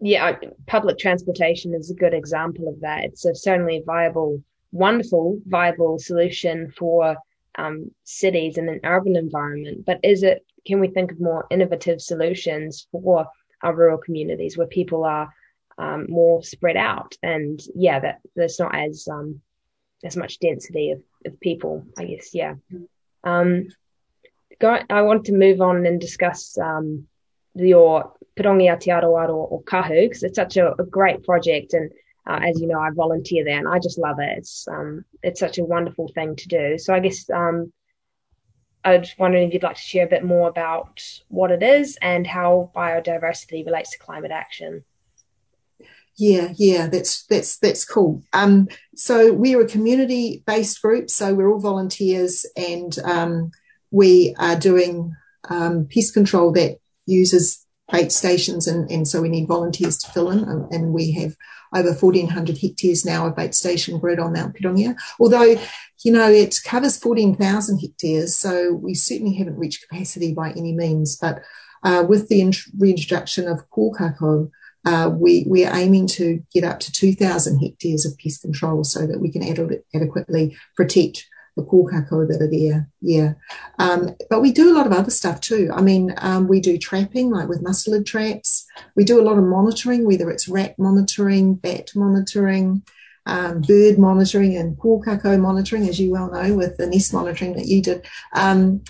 Yeah, 0.00 0.36
public 0.66 0.98
transportation 0.98 1.74
is 1.74 1.90
a 1.90 1.94
good 1.94 2.14
example 2.14 2.68
of 2.68 2.80
that. 2.80 3.04
It's 3.04 3.24
a 3.24 3.34
certainly 3.34 3.82
viable, 3.84 4.42
wonderful, 4.70 5.40
viable 5.46 5.98
solution 5.98 6.72
for 6.76 7.16
um, 7.58 7.90
cities 8.04 8.56
in 8.56 8.68
an 8.68 8.80
urban 8.84 9.16
environment, 9.16 9.84
but 9.84 10.00
is 10.02 10.22
it? 10.22 10.44
Can 10.66 10.80
we 10.80 10.88
think 10.88 11.12
of 11.12 11.20
more 11.20 11.46
innovative 11.50 12.00
solutions 12.00 12.88
for 12.92 13.26
our 13.62 13.74
rural 13.74 13.98
communities 13.98 14.56
where 14.56 14.66
people 14.66 15.04
are 15.04 15.32
um, 15.78 16.06
more 16.08 16.42
spread 16.42 16.76
out 16.76 17.14
and 17.22 17.60
yeah, 17.74 18.00
that 18.00 18.20
there's 18.34 18.58
not 18.58 18.74
as 18.74 19.08
um, 19.10 19.40
as 20.04 20.16
much 20.16 20.38
density 20.38 20.92
of, 20.92 21.02
of 21.26 21.40
people, 21.40 21.84
I 21.96 22.04
guess. 22.04 22.34
Yeah. 22.34 22.54
Um, 23.24 23.68
go, 24.60 24.78
I 24.88 25.02
want 25.02 25.26
to 25.26 25.32
move 25.32 25.60
on 25.60 25.86
and 25.86 26.00
discuss 26.00 26.56
um, 26.58 27.06
your 27.54 28.12
Pirongi 28.36 28.68
Aotearoa 28.68 29.28
or, 29.28 29.48
or 29.48 29.62
Kahu 29.62 30.08
because 30.08 30.22
it's 30.22 30.36
such 30.36 30.56
a, 30.56 30.72
a 30.80 30.84
great 30.84 31.24
project 31.24 31.74
and 31.74 31.90
uh, 32.28 32.40
as 32.42 32.60
you 32.60 32.66
know, 32.66 32.78
I 32.78 32.90
volunteer 32.90 33.44
there, 33.44 33.58
and 33.58 33.66
I 33.66 33.78
just 33.78 33.98
love 33.98 34.18
it. 34.20 34.38
It's 34.38 34.68
um, 34.68 35.04
it's 35.22 35.40
such 35.40 35.58
a 35.58 35.64
wonderful 35.64 36.08
thing 36.14 36.36
to 36.36 36.48
do. 36.48 36.78
So 36.78 36.92
I 36.92 37.00
guess 37.00 37.28
um, 37.30 37.72
I 38.84 38.98
was 38.98 39.14
wondering 39.18 39.48
if 39.48 39.54
you'd 39.54 39.62
like 39.62 39.76
to 39.76 39.82
share 39.82 40.04
a 40.04 40.10
bit 40.10 40.24
more 40.24 40.48
about 40.48 41.02
what 41.28 41.50
it 41.50 41.62
is 41.62 41.98
and 42.02 42.26
how 42.26 42.70
biodiversity 42.76 43.64
relates 43.64 43.92
to 43.92 43.98
climate 43.98 44.30
action. 44.30 44.84
Yeah, 46.16 46.52
yeah, 46.56 46.88
that's 46.88 47.24
that's 47.26 47.58
that's 47.58 47.84
cool. 47.84 48.22
Um, 48.32 48.68
so 48.94 49.32
we're 49.32 49.62
a 49.62 49.68
community-based 49.68 50.82
group, 50.82 51.10
so 51.10 51.32
we're 51.32 51.50
all 51.50 51.60
volunteers, 51.60 52.44
and 52.56 52.98
um, 53.04 53.52
we 53.90 54.34
are 54.38 54.56
doing 54.56 55.14
um, 55.48 55.86
pest 55.90 56.12
control 56.12 56.52
that 56.52 56.78
uses 57.06 57.64
bait 57.90 58.12
stations, 58.12 58.66
and, 58.66 58.90
and 58.90 59.06
so 59.06 59.22
we 59.22 59.28
need 59.28 59.48
volunteers 59.48 59.98
to 59.98 60.10
fill 60.10 60.30
in, 60.30 60.40
and, 60.44 60.72
and 60.72 60.92
we 60.92 61.12
have 61.12 61.36
over 61.74 61.92
1,400 61.92 62.58
hectares 62.58 63.04
now 63.04 63.26
of 63.26 63.36
bait 63.36 63.54
station 63.54 63.98
grid 63.98 64.18
on 64.18 64.32
Mount 64.32 64.56
Pirongia. 64.56 64.96
Although, 65.20 65.56
you 66.04 66.12
know, 66.12 66.30
it 66.30 66.56
covers 66.64 66.98
14,000 66.98 67.78
hectares, 67.78 68.36
so 68.36 68.72
we 68.72 68.94
certainly 68.94 69.34
haven't 69.34 69.58
reached 69.58 69.86
capacity 69.88 70.32
by 70.32 70.50
any 70.50 70.72
means. 70.72 71.16
But 71.16 71.42
uh, 71.82 72.04
with 72.08 72.28
the 72.28 72.54
reintroduction 72.78 73.46
of 73.48 73.68
kōkako, 73.70 74.50
uh, 74.84 75.10
we, 75.12 75.44
we're 75.46 75.74
aiming 75.74 76.06
to 76.06 76.42
get 76.52 76.64
up 76.64 76.80
to 76.80 76.92
2,000 76.92 77.58
hectares 77.58 78.06
of 78.06 78.16
pest 78.18 78.42
control 78.42 78.84
so 78.84 79.06
that 79.06 79.20
we 79.20 79.30
can 79.30 79.42
ad- 79.42 79.82
adequately 79.94 80.56
protect 80.76 81.27
the 81.58 81.64
kōkako 81.64 82.28
that 82.28 82.40
are 82.40 82.50
there. 82.50 82.88
Yeah. 83.00 83.34
Um, 83.78 84.14
but 84.30 84.40
we 84.40 84.52
do 84.52 84.72
a 84.72 84.76
lot 84.76 84.86
of 84.86 84.92
other 84.92 85.10
stuff 85.10 85.40
too. 85.40 85.70
I 85.74 85.82
mean, 85.82 86.14
um, 86.18 86.48
we 86.48 86.60
do 86.60 86.78
trapping, 86.78 87.30
like 87.30 87.48
with 87.48 87.64
mustelid 87.64 88.06
traps. 88.06 88.64
We 88.94 89.04
do 89.04 89.20
a 89.20 89.26
lot 89.28 89.38
of 89.38 89.44
monitoring, 89.44 90.06
whether 90.06 90.30
it's 90.30 90.48
rat 90.48 90.78
monitoring, 90.78 91.56
bat 91.56 91.90
monitoring, 91.94 92.82
um, 93.26 93.60
bird 93.62 93.98
monitoring, 93.98 94.56
and 94.56 94.78
kōkako 94.78 95.40
monitoring, 95.40 95.88
as 95.88 96.00
you 96.00 96.12
well 96.12 96.30
know, 96.30 96.54
with 96.54 96.76
the 96.76 96.86
nest 96.86 97.12
monitoring 97.12 97.54
that 97.56 97.66
you 97.66 97.82
did. 97.82 98.06
Um, 98.34 98.82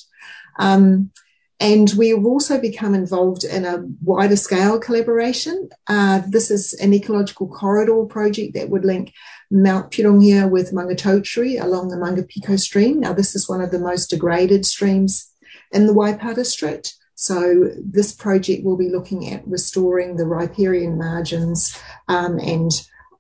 Um, 0.58 1.12
and 1.60 1.92
we've 1.98 2.26
also 2.26 2.60
become 2.60 2.94
involved 2.94 3.44
in 3.44 3.66
a 3.66 3.86
wider 4.04 4.36
scale 4.36 4.78
collaboration. 4.78 5.70
Uh, 5.88 6.22
this 6.28 6.52
is 6.52 6.74
an 6.74 6.94
ecological 6.94 7.48
corridor 7.48 8.04
project 8.06 8.54
that 8.56 8.70
would 8.70 8.84
link 8.84 9.14
Mount 9.50 9.92
Pirongia 9.92 10.50
with 10.50 10.74
Maungatautari 10.74 11.62
along 11.62 11.90
the 11.90 11.96
Mangapiko 11.96 12.60
stream. 12.60 13.00
Now, 13.00 13.14
this 13.14 13.36
is 13.36 13.48
one 13.48 13.62
of 13.62 13.72
the 13.72 13.80
most 13.80 14.10
degraded 14.10 14.66
streams 14.66 15.32
in 15.72 15.88
the 15.88 15.94
Waipā 15.94 16.36
district. 16.36 16.96
So 17.16 17.70
this 17.82 18.14
project 18.14 18.66
will 18.66 18.78
be 18.78 18.90
looking 18.90 19.32
at 19.32 19.48
restoring 19.48 20.18
the 20.18 20.26
riparian 20.26 20.98
margins 20.98 21.80
um, 22.10 22.38
and 22.40 22.72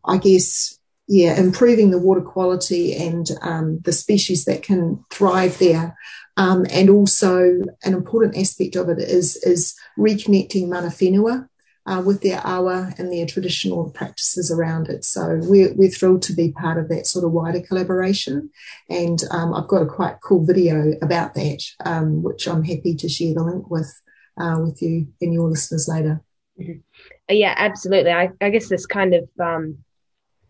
I 0.04 0.18
guess 0.18 0.78
yeah, 1.08 1.40
improving 1.40 1.92
the 1.92 2.00
water 2.00 2.22
quality 2.22 2.96
and 2.96 3.30
um, 3.42 3.80
the 3.84 3.94
species 3.94 4.46
that 4.46 4.64
can 4.64 5.04
thrive 5.12 5.58
there. 5.60 5.96
Um, 6.38 6.66
and 6.70 6.90
also 6.90 7.62
an 7.84 7.94
important 7.94 8.38
aspect 8.38 8.76
of 8.76 8.90
it 8.90 9.00
is, 9.00 9.38
is 9.38 9.76
reconnecting 9.98 10.68
mana 10.68 10.88
whenua 10.88 11.48
uh, 11.86 12.02
with 12.06 12.22
their 12.22 12.46
awa 12.46 12.94
and 12.98 13.12
their 13.12 13.26
traditional 13.26 13.90
practices 13.92 14.52
around 14.52 14.90
it. 14.90 15.06
So 15.06 15.40
we're, 15.44 15.74
we're 15.76 15.90
thrilled 15.90 16.24
to 16.24 16.34
be 16.34 16.52
part 16.52 16.78
of 16.78 16.90
that 16.90 17.06
sort 17.06 17.24
of 17.24 17.32
wider 17.32 17.62
collaboration. 17.62 18.50
And 18.90 19.20
um, 19.32 19.54
I've 19.54 19.68
got 19.68 19.84
a 19.84 19.86
quite 19.86 20.22
cool 20.22 20.46
video 20.46 20.94
about 21.02 21.36
that, 21.36 21.62
um, 21.86 22.24
which 22.24 22.48
I'm 22.48 22.64
happy 22.64 22.96
to 22.96 23.08
share 23.08 23.34
the 23.34 23.44
link 23.44 23.70
with 23.70 23.94
uh, 24.38 24.60
with 24.60 24.82
you 24.82 25.08
and 25.22 25.34
your 25.34 25.50
listeners 25.50 25.88
later. 25.88 26.22
Mm-hmm. 26.60 26.80
Yeah, 27.30 27.54
absolutely. 27.58 28.12
I, 28.12 28.32
I, 28.42 28.50
guess 28.50 28.68
this 28.68 28.86
kind 28.86 29.14
of 29.14 29.30
um, 29.40 29.78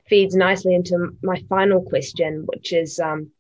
feeds 0.08 0.36
nicely 0.36 0.76
into 0.76 1.18
my 1.24 1.42
final 1.50 1.82
question, 1.82 2.44
which 2.46 2.74
is 2.74 3.00
um, 3.00 3.32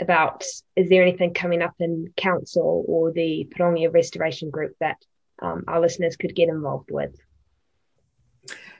about 0.00 0.44
is 0.76 0.88
there 0.88 1.02
anything 1.02 1.34
coming 1.34 1.62
up 1.62 1.74
in 1.80 2.12
council 2.16 2.84
or 2.86 3.12
the 3.12 3.48
Pirongia 3.54 3.92
Restoration 3.92 4.50
Group 4.50 4.74
that 4.80 4.96
um, 5.40 5.64
our 5.68 5.80
listeners 5.80 6.16
could 6.16 6.34
get 6.34 6.48
involved 6.48 6.90
with? 6.90 7.14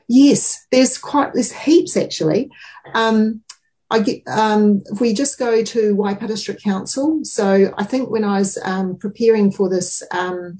Yes, 0.08 0.66
there's 0.70 0.98
quite 0.98 1.32
there's 1.32 1.52
heaps 1.52 1.96
actually. 1.96 2.50
Um, 2.92 3.42
I 3.90 4.00
get 4.00 4.22
um, 4.26 4.82
if 4.86 5.00
we 5.00 5.14
just 5.14 5.38
go 5.38 5.62
to 5.62 5.96
Waipa 5.96 6.26
District 6.26 6.62
Council. 6.62 7.20
So 7.22 7.72
I 7.78 7.84
think 7.84 8.10
when 8.10 8.24
I 8.24 8.38
was 8.38 8.58
um, 8.62 8.96
preparing 8.98 9.50
for 9.52 9.68
this 9.68 10.02
um, 10.10 10.58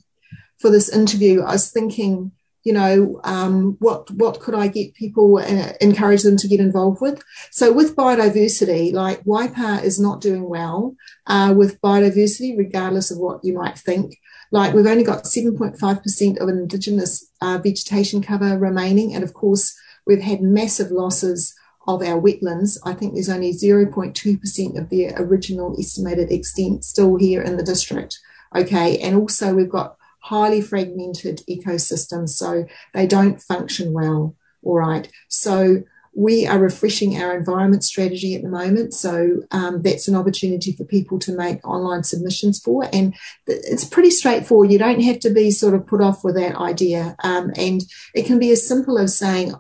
for 0.59 0.71
this 0.71 0.89
interview, 0.89 1.43
I 1.43 1.53
was 1.53 1.71
thinking, 1.71 2.33
you 2.65 2.73
know, 2.73 3.21
um, 3.25 3.77
what 3.79 4.11
what 4.13 4.41
could 4.41 4.55
I 4.55 4.69
get 4.69 4.95
people 4.95 5.39
uh, 5.39 5.73
encourage 5.83 6.23
them 6.23 6.39
to 6.39 6.49
get 6.49 6.61
involved 6.61 7.01
with? 7.01 7.23
So 7.51 7.73
with 7.73 7.95
biodiversity, 7.95 8.93
like 8.93 9.23
Waipa 9.25 9.83
is 9.85 10.01
not 10.01 10.23
doing 10.23 10.49
well 10.49 10.97
uh, 11.27 11.55
with 11.57 11.81
biodiversity, 11.83 12.57
regardless 12.57 13.11
of 13.11 13.19
what 13.19 13.45
you 13.45 13.53
might 13.53 13.79
think. 13.79 14.19
Like 14.51 14.73
we've 14.73 14.87
only 14.87 15.05
got 15.05 15.25
7.5% 15.25 16.41
of 16.41 16.49
Indigenous 16.49 17.31
uh, 17.43 17.59
vegetation 17.59 18.23
cover 18.23 18.59
remaining. 18.59 19.15
And 19.15 19.23
of 19.25 19.35
course, 19.35 19.77
we've 20.07 20.23
had 20.23 20.41
massive 20.41 20.91
losses 20.91 21.55
of 21.87 22.03
our 22.03 22.21
wetlands. 22.21 22.79
I 22.85 22.95
think 22.95 23.13
there's 23.13 23.29
only 23.29 23.53
0.2% 23.53 24.79
of 24.79 24.89
their 24.89 25.13
original 25.19 25.77
estimated 25.79 26.33
extent 26.33 26.85
still 26.85 27.17
here 27.17 27.43
in 27.43 27.57
the 27.59 27.63
district. 27.63 28.19
Okay. 28.55 28.99
And 28.99 29.17
also 29.17 29.55
we've 29.55 29.69
got 29.69 29.97
highly 30.25 30.63
fragmented 30.63 31.43
ecosystems, 31.49 32.31
so 32.31 32.65
they 32.95 33.07
don't 33.07 33.43
function 33.43 33.93
well. 33.93 34.35
All 34.63 34.79
right. 34.79 35.07
So 35.29 35.83
we 36.17 36.47
are 36.47 36.59
refreshing 36.59 37.21
our 37.21 37.37
environment 37.37 37.85
strategy 37.85 38.35
at 38.35 38.43
the 38.43 38.49
moment. 38.49 38.95
So 38.95 39.43
um, 39.51 39.83
that's 39.83 40.09
an 40.09 40.15
opportunity 40.15 40.73
for 40.73 40.85
people 40.85 41.19
to 41.21 41.37
make 41.37 41.67
online 41.67 42.05
submissions 42.05 42.61
for. 42.61 42.89
And 42.91 43.15
it's 43.47 43.85
pretty 43.85 44.11
straightforward. 44.11 44.73
You 44.73 44.79
don't 44.79 45.03
have 45.03 45.19
to 45.21 45.31
be 45.31 45.51
sort 45.51 45.75
of 45.75 45.87
put 45.87 46.01
off 46.01 46.25
with 46.25 46.37
that 46.37 46.57
idea. 46.57 47.17
Um, 47.23 47.53
and 47.59 47.83
it 48.15 48.27
can 48.27 48.39
be 48.39 48.51
as 48.51 48.67
simple 48.67 48.99
as 48.99 49.19
saying, 49.19 49.55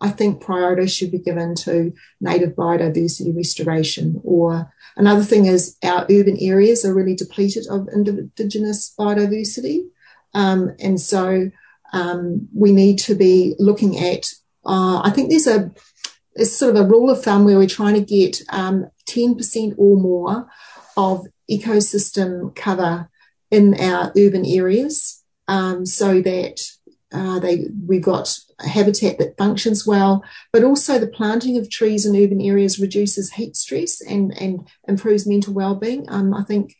I 0.00 0.10
think 0.10 0.42
priority 0.42 0.88
should 0.88 1.12
be 1.12 1.18
given 1.18 1.54
to 1.66 1.92
native 2.20 2.56
biodiversity 2.56 3.34
restoration. 3.34 4.20
Or 4.24 4.72
another 4.96 5.22
thing 5.22 5.46
is 5.46 5.78
our 5.84 6.04
urban 6.10 6.36
areas 6.40 6.84
are 6.84 6.92
really 6.92 7.14
depleted 7.14 7.66
of 7.70 7.88
indigenous 7.94 8.92
biodiversity. 8.98 9.84
Um, 10.34 10.74
and 10.80 11.00
so 11.00 11.50
um, 11.92 12.48
we 12.54 12.72
need 12.72 12.98
to 13.00 13.14
be 13.14 13.54
looking 13.58 13.98
at, 13.98 14.26
uh, 14.64 15.00
I 15.02 15.10
think 15.10 15.30
there's 15.30 15.46
a 15.46 15.72
it's 16.34 16.56
sort 16.56 16.74
of 16.74 16.82
a 16.82 16.88
rule 16.88 17.10
of 17.10 17.22
thumb 17.22 17.44
where 17.44 17.58
we're 17.58 17.68
trying 17.68 17.94
to 17.94 18.00
get 18.00 18.40
um, 18.48 18.86
10% 19.06 19.74
or 19.76 19.96
more 19.96 20.48
of 20.96 21.26
ecosystem 21.50 22.54
cover 22.54 23.10
in 23.50 23.78
our 23.78 24.12
urban 24.16 24.46
areas 24.46 25.22
um, 25.48 25.84
so 25.84 26.22
that 26.22 26.60
uh, 27.12 27.38
they 27.40 27.66
we've 27.86 28.02
got 28.02 28.38
habitat 28.60 29.18
that 29.18 29.36
functions 29.36 29.86
well, 29.86 30.24
but 30.50 30.64
also 30.64 30.98
the 30.98 31.06
planting 31.06 31.58
of 31.58 31.68
trees 31.68 32.06
in 32.06 32.16
urban 32.16 32.40
areas 32.40 32.78
reduces 32.78 33.32
heat 33.32 33.54
stress 33.54 34.00
and, 34.00 34.32
and 34.40 34.66
improves 34.88 35.26
mental 35.26 35.52
well-being. 35.52 36.06
Um, 36.08 36.32
I 36.32 36.42
think 36.42 36.74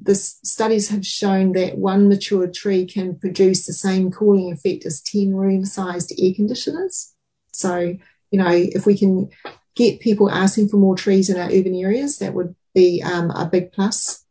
the 0.00 0.14
studies 0.14 0.88
have 0.88 1.06
shown 1.06 1.52
that 1.52 1.78
one 1.78 2.08
mature 2.08 2.46
tree 2.46 2.86
can 2.86 3.18
produce 3.18 3.66
the 3.66 3.72
same 3.72 4.10
cooling 4.10 4.52
effect 4.52 4.86
as 4.86 5.00
10 5.02 5.34
room-sized 5.34 6.12
air 6.18 6.32
conditioners. 6.34 7.14
So 7.52 7.96
you 8.30 8.38
know, 8.38 8.50
if 8.50 8.86
we 8.86 8.96
can 8.96 9.28
get 9.74 10.00
people 10.00 10.30
asking 10.30 10.68
for 10.68 10.76
more 10.76 10.96
trees 10.96 11.28
in 11.28 11.38
our 11.38 11.48
urban 11.50 11.74
areas, 11.74 12.18
that 12.18 12.34
would 12.34 12.54
be 12.74 13.02
um, 13.02 13.30
a 13.30 13.46
big 13.46 13.72
plus. 13.72 14.24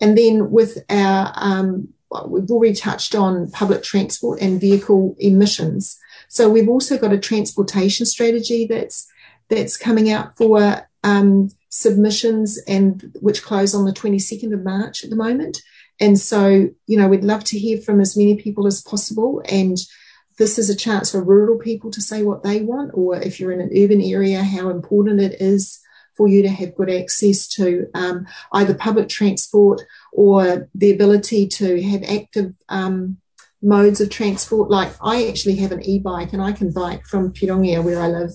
And 0.00 0.16
then 0.16 0.50
with 0.50 0.78
our, 0.88 1.32
um, 1.34 1.88
we've 2.26 2.50
already 2.50 2.74
touched 2.74 3.14
on 3.14 3.50
public 3.50 3.82
transport 3.82 4.40
and 4.40 4.60
vehicle 4.60 5.16
emissions. 5.18 5.98
So 6.28 6.48
we've 6.48 6.68
also 6.68 6.98
got 6.98 7.12
a 7.12 7.18
transportation 7.18 8.06
strategy 8.06 8.66
that's 8.66 9.06
that's 9.48 9.78
coming 9.78 10.10
out 10.10 10.36
for 10.36 10.86
um, 11.02 11.50
submissions 11.80 12.58
and 12.66 13.12
which 13.20 13.42
close 13.42 13.74
on 13.74 13.84
the 13.84 13.92
22nd 13.92 14.52
of 14.52 14.64
March 14.64 15.04
at 15.04 15.10
the 15.10 15.16
moment. 15.16 15.62
And 16.00 16.18
so, 16.18 16.68
you 16.86 16.98
know, 16.98 17.08
we'd 17.08 17.24
love 17.24 17.44
to 17.44 17.58
hear 17.58 17.80
from 17.80 18.00
as 18.00 18.16
many 18.16 18.36
people 18.36 18.66
as 18.66 18.82
possible 18.82 19.42
and 19.48 19.76
this 20.38 20.58
is 20.58 20.70
a 20.70 20.76
chance 20.76 21.10
for 21.10 21.22
rural 21.22 21.58
people 21.58 21.90
to 21.90 22.00
say 22.00 22.22
what 22.22 22.44
they 22.44 22.62
want, 22.62 22.92
or 22.94 23.16
if 23.16 23.38
you're 23.38 23.52
in 23.52 23.60
an 23.60 23.72
urban 23.76 24.00
area, 24.00 24.42
how 24.42 24.70
important 24.70 25.20
it 25.20 25.40
is 25.40 25.80
for 26.16 26.28
you 26.28 26.42
to 26.42 26.48
have 26.48 26.76
good 26.76 26.90
access 26.90 27.48
to 27.48 27.86
um, 27.94 28.26
either 28.52 28.74
public 28.74 29.08
transport 29.08 29.82
or 30.12 30.68
the 30.74 30.92
ability 30.92 31.46
to 31.46 31.82
have 31.82 32.02
active 32.04 32.54
um, 32.68 33.18
modes 33.62 34.00
of 34.00 34.10
transport. 34.10 34.70
Like 34.70 34.92
I 35.02 35.26
actually 35.26 35.56
have 35.56 35.72
an 35.72 35.82
e-bike 35.82 36.32
and 36.32 36.42
I 36.42 36.52
can 36.52 36.72
bike 36.72 37.04
from 37.06 37.32
Pirongia, 37.32 37.82
where 37.82 38.00
I 38.00 38.08
live, 38.08 38.30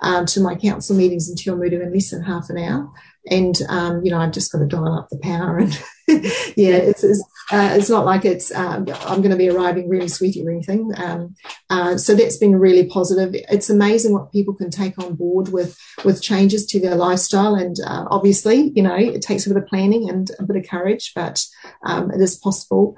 um, 0.00 0.26
to 0.26 0.40
my 0.40 0.54
council 0.54 0.96
meetings 0.96 1.28
in 1.28 1.36
Te 1.36 1.50
Awamutu 1.50 1.82
in 1.82 1.92
less 1.92 2.10
than 2.10 2.22
half 2.22 2.50
an 2.50 2.58
hour. 2.58 2.90
And, 3.28 3.56
um, 3.68 4.04
you 4.04 4.10
know, 4.10 4.18
I've 4.18 4.32
just 4.32 4.52
got 4.52 4.58
to 4.58 4.66
dial 4.66 4.96
up 4.96 5.08
the 5.10 5.18
power 5.18 5.58
and 5.58 5.72
yeah, 6.56 6.76
it's, 6.76 7.02
it's, 7.02 7.24
uh, 7.50 7.70
it's, 7.72 7.90
not 7.90 8.04
like 8.04 8.24
it's, 8.24 8.54
um, 8.54 8.86
I'm 9.00 9.20
going 9.20 9.30
to 9.30 9.36
be 9.36 9.48
arriving 9.48 9.88
really 9.88 10.06
sweaty 10.06 10.46
or 10.46 10.50
anything. 10.50 10.92
Um, 10.96 11.34
uh, 11.68 11.96
so 11.96 12.14
that's 12.14 12.36
been 12.36 12.56
really 12.56 12.86
positive. 12.86 13.34
It's 13.50 13.68
amazing 13.68 14.12
what 14.12 14.30
people 14.30 14.54
can 14.54 14.70
take 14.70 14.96
on 15.02 15.16
board 15.16 15.48
with, 15.48 15.76
with 16.04 16.22
changes 16.22 16.66
to 16.66 16.80
their 16.80 16.94
lifestyle. 16.94 17.56
And, 17.56 17.76
uh, 17.84 18.04
obviously, 18.10 18.70
you 18.76 18.82
know, 18.82 18.94
it 18.94 19.22
takes 19.22 19.44
a 19.46 19.50
bit 19.50 19.60
of 19.60 19.66
planning 19.66 20.08
and 20.08 20.30
a 20.38 20.44
bit 20.44 20.56
of 20.56 20.68
courage, 20.68 21.10
but, 21.16 21.44
um, 21.84 22.12
it 22.12 22.20
is 22.20 22.36
possible. 22.36 22.96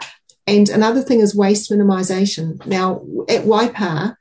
And 0.49 0.71
another 0.71 1.03
thing 1.03 1.21
is 1.21 1.37
waste 1.37 1.71
minimisation. 1.71 2.65
Now, 2.65 3.03
at 3.29 3.45
Waipa, 3.45 4.17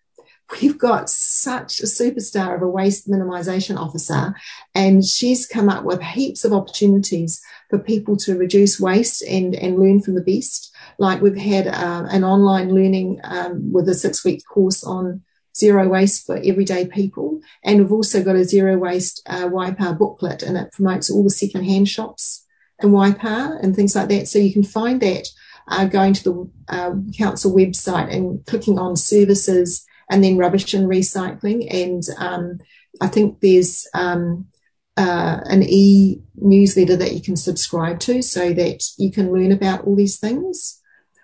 we've 0.52 0.78
got 0.78 1.10
such 1.10 1.80
a 1.80 1.86
superstar 1.86 2.54
of 2.54 2.62
a 2.62 2.68
waste 2.68 3.10
minimisation 3.10 3.78
officer, 3.78 4.36
and 4.76 5.06
she's 5.06 5.48
come 5.48 5.70
up 5.70 5.86
with 5.86 6.02
heaps 6.02 6.44
of 6.44 6.52
opportunities 6.52 7.42
for 7.70 7.80
people 7.80 8.18
to 8.18 8.38
reduce 8.38 8.78
waste 8.78 9.24
and, 9.24 9.56
and 9.56 9.80
learn 9.80 10.02
from 10.02 10.16
the 10.16 10.22
best. 10.22 10.76
Like 10.98 11.22
we've 11.22 11.38
had 11.38 11.66
uh, 11.68 12.08
an 12.10 12.26
online 12.26 12.76
learning 12.76 13.22
um, 13.24 13.72
with 13.72 13.88
a 13.88 13.94
six 13.94 14.26
week 14.26 14.42
course 14.54 14.84
on 14.84 15.22
zero 15.56 15.88
waste 15.88 16.26
for 16.26 16.36
everyday 16.44 16.88
people. 16.88 17.40
And 17.64 17.80
we've 17.80 17.92
also 17.94 18.22
got 18.22 18.36
a 18.36 18.44
zero 18.44 18.78
waste 18.78 19.22
uh, 19.28 19.48
Waipa 19.48 19.98
booklet, 19.98 20.44
and 20.44 20.58
it 20.58 20.74
promotes 20.74 21.10
all 21.10 21.24
the 21.24 21.30
second-hand 21.30 21.88
shops 21.88 22.46
in 22.84 22.90
Waipa 22.92 23.64
and 23.64 23.74
things 23.74 23.96
like 23.96 24.10
that. 24.10 24.28
So 24.28 24.40
you 24.40 24.52
can 24.52 24.64
find 24.64 25.02
that 25.02 25.30
uh, 25.68 25.86
going 25.86 26.14
to 26.14 26.24
the 26.24 26.52
uh, 26.70 26.94
council 27.18 27.54
website 27.54 28.14
and 28.14 28.46
clicking 28.46 28.80
on 28.80 28.96
services 28.96 29.86
and 30.10 30.24
then 30.24 30.38
rubbish 30.38 30.74
and 30.74 30.88
recycling. 30.88 31.68
And 31.74 32.04
um, 32.18 32.60
I 33.02 33.08
think 33.08 33.40
there's 33.42 33.88
um, 33.94 34.48
uh, 34.96 35.40
an 35.46 35.64
e 35.64 36.22
newsletter 36.36 36.96
that 36.96 37.14
you 37.14 37.22
can 37.22 37.36
subscribe 37.36 38.00
to 38.02 38.22
so 38.22 38.54
that 38.54 38.84
you 38.98 39.12
can 39.12 39.32
learn 39.32 39.52
about 39.52 39.86
all 39.86 39.96
these 39.96 40.20
things. 40.20 40.82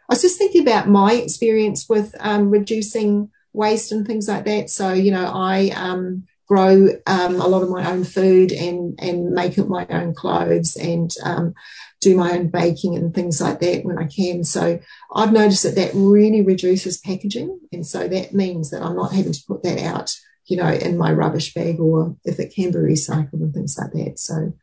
I 0.10 0.14
was 0.14 0.22
just 0.22 0.38
thinking 0.38 0.62
about 0.62 0.90
my 0.90 1.14
experience 1.14 1.88
with 1.88 2.14
um, 2.20 2.50
reducing 2.50 3.30
waste 3.54 3.92
and 3.92 4.06
things 4.06 4.28
like 4.28 4.46
that. 4.46 4.70
So, 4.70 4.92
you 4.92 5.12
know, 5.12 5.26
I 5.26 5.70
um, 5.70 6.26
grow 6.48 6.90
um, 7.08 7.40
a 7.40 7.48
lot 7.48 7.64
of 7.64 7.70
my 7.70 7.90
own 7.90 8.04
food 8.04 8.52
and 8.52 9.00
and 9.02 9.32
make 9.32 9.58
up 9.58 9.68
my 9.68 9.86
own 9.90 10.14
clothes 10.14 10.76
and 10.76 11.14
um, 11.24 11.54
do 12.02 12.16
my 12.16 12.32
own 12.32 12.50
baking 12.50 12.96
and 12.96 13.14
things 13.14 13.42
like 13.42 13.60
that 13.60 13.86
when 13.86 13.98
I 13.98 14.08
can. 14.08 14.44
So 14.44 14.80
I've 15.14 15.32
noticed 15.32 15.64
that 15.64 15.76
that 15.76 15.92
really 15.94 16.42
reduces 16.42 16.98
packaging, 16.98 17.60
and 17.72 17.86
so 17.86 18.08
that 18.08 18.34
means 18.34 18.72
that 18.72 18.82
I'm 18.82 18.96
not 18.96 19.14
having 19.14 19.34
to 19.34 19.44
put 19.48 19.64
that 19.64 19.80
out, 19.80 20.14
you 20.46 20.58
know, 20.58 20.70
in 20.70 20.98
my 20.98 21.12
rubbish 21.12 21.54
bag 21.54 21.80
or 21.80 22.16
if 22.26 22.40
it 22.40 22.54
can 22.54 22.72
be 22.72 22.78
recycled 22.78 23.34
and 23.34 23.54
things 23.54 23.78
like 23.78 23.92
that. 23.94 24.20
So. 24.20 24.54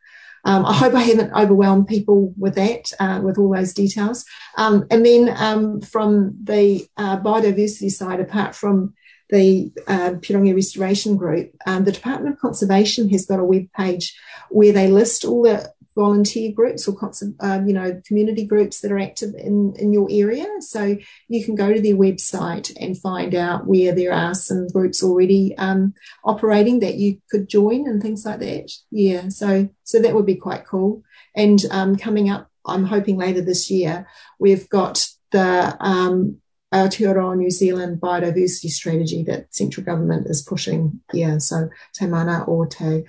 Um, 0.43 0.65
I 0.65 0.73
hope 0.73 0.95
I 0.95 1.03
haven't 1.03 1.35
overwhelmed 1.35 1.87
people 1.87 2.33
with 2.39 2.55
that, 2.55 2.91
uh, 2.99 3.21
with 3.23 3.37
all 3.37 3.55
those 3.55 3.75
details. 3.75 4.25
Um, 4.57 4.87
and 4.91 5.05
then 5.05 5.35
um, 5.37 5.83
from 5.83 6.35
the 6.43 6.89
uh, 6.97 7.21
biodiversity 7.21 7.91
side, 7.91 8.21
apart 8.21 8.55
from 8.55 8.95
the 9.31 9.73
uh, 9.87 10.15
Restoration 10.55 11.17
Group, 11.17 11.55
um, 11.67 11.85
the 11.85 11.93
Department 11.93 12.35
of 12.35 12.41
Conservation 12.41 13.09
has 13.11 13.27
got 13.27 13.41
a 13.41 13.45
web 13.45 13.67
page 13.77 14.19
where 14.51 14.73
they 14.73 14.89
list 14.89 15.25
all 15.25 15.43
the 15.43 15.73
volunteer 15.97 16.53
groups 16.53 16.87
or 16.87 16.97
um, 17.41 17.67
you 17.67 17.75
know 17.75 18.01
community 18.07 18.47
groups 18.47 18.81
that 18.81 18.93
are 18.93 18.99
active 18.99 19.35
in 19.35 19.75
in 19.77 19.93
your 19.93 20.09
area. 20.11 20.47
So 20.61 20.97
you 21.29 21.45
can 21.45 21.55
go 21.55 21.73
to 21.73 21.81
their 21.81 21.97
website 21.97 22.75
and 22.81 22.99
find 22.99 23.35
out 23.35 23.67
where 23.67 23.95
there 23.95 24.13
are 24.13 24.35
some 24.35 24.69
groups 24.69 25.03
already 25.03 25.57
um, 25.59 25.95
operating 26.25 26.81
that 26.81 26.95
you 26.95 27.21
could 27.31 27.49
join 27.49 27.89
and 27.89 28.01
things 28.01 28.25
like 28.25 28.41
that. 28.41 28.71
Yeah, 28.91 29.29
so 29.29 29.69
so 29.85 30.01
that 30.01 30.15
would 30.15 30.27
be 30.27 30.37
quite 30.37 30.67
cool. 30.67 31.03
And 31.35 31.63
um, 31.71 31.97
coming 31.97 32.31
up, 32.31 32.49
I'm 32.65 32.85
hoping 32.85 33.17
later 33.17 33.41
this 33.41 33.71
year 33.71 34.07
we've 34.39 34.69
got 34.69 35.07
the 35.33 35.77
um, 35.81 36.41
Aotearoa 36.73 37.37
New 37.37 37.51
Zealand 37.51 38.01
biodiversity 38.01 38.69
strategy 38.69 39.25
that 39.25 39.55
central 39.55 39.85
government 39.85 40.27
is 40.29 40.43
pushing. 40.43 41.01
Yeah, 41.13 41.39
so 41.39 41.69
Te 41.95 42.07
Mana 42.07 42.45
o 42.47 42.65
Te 42.65 43.05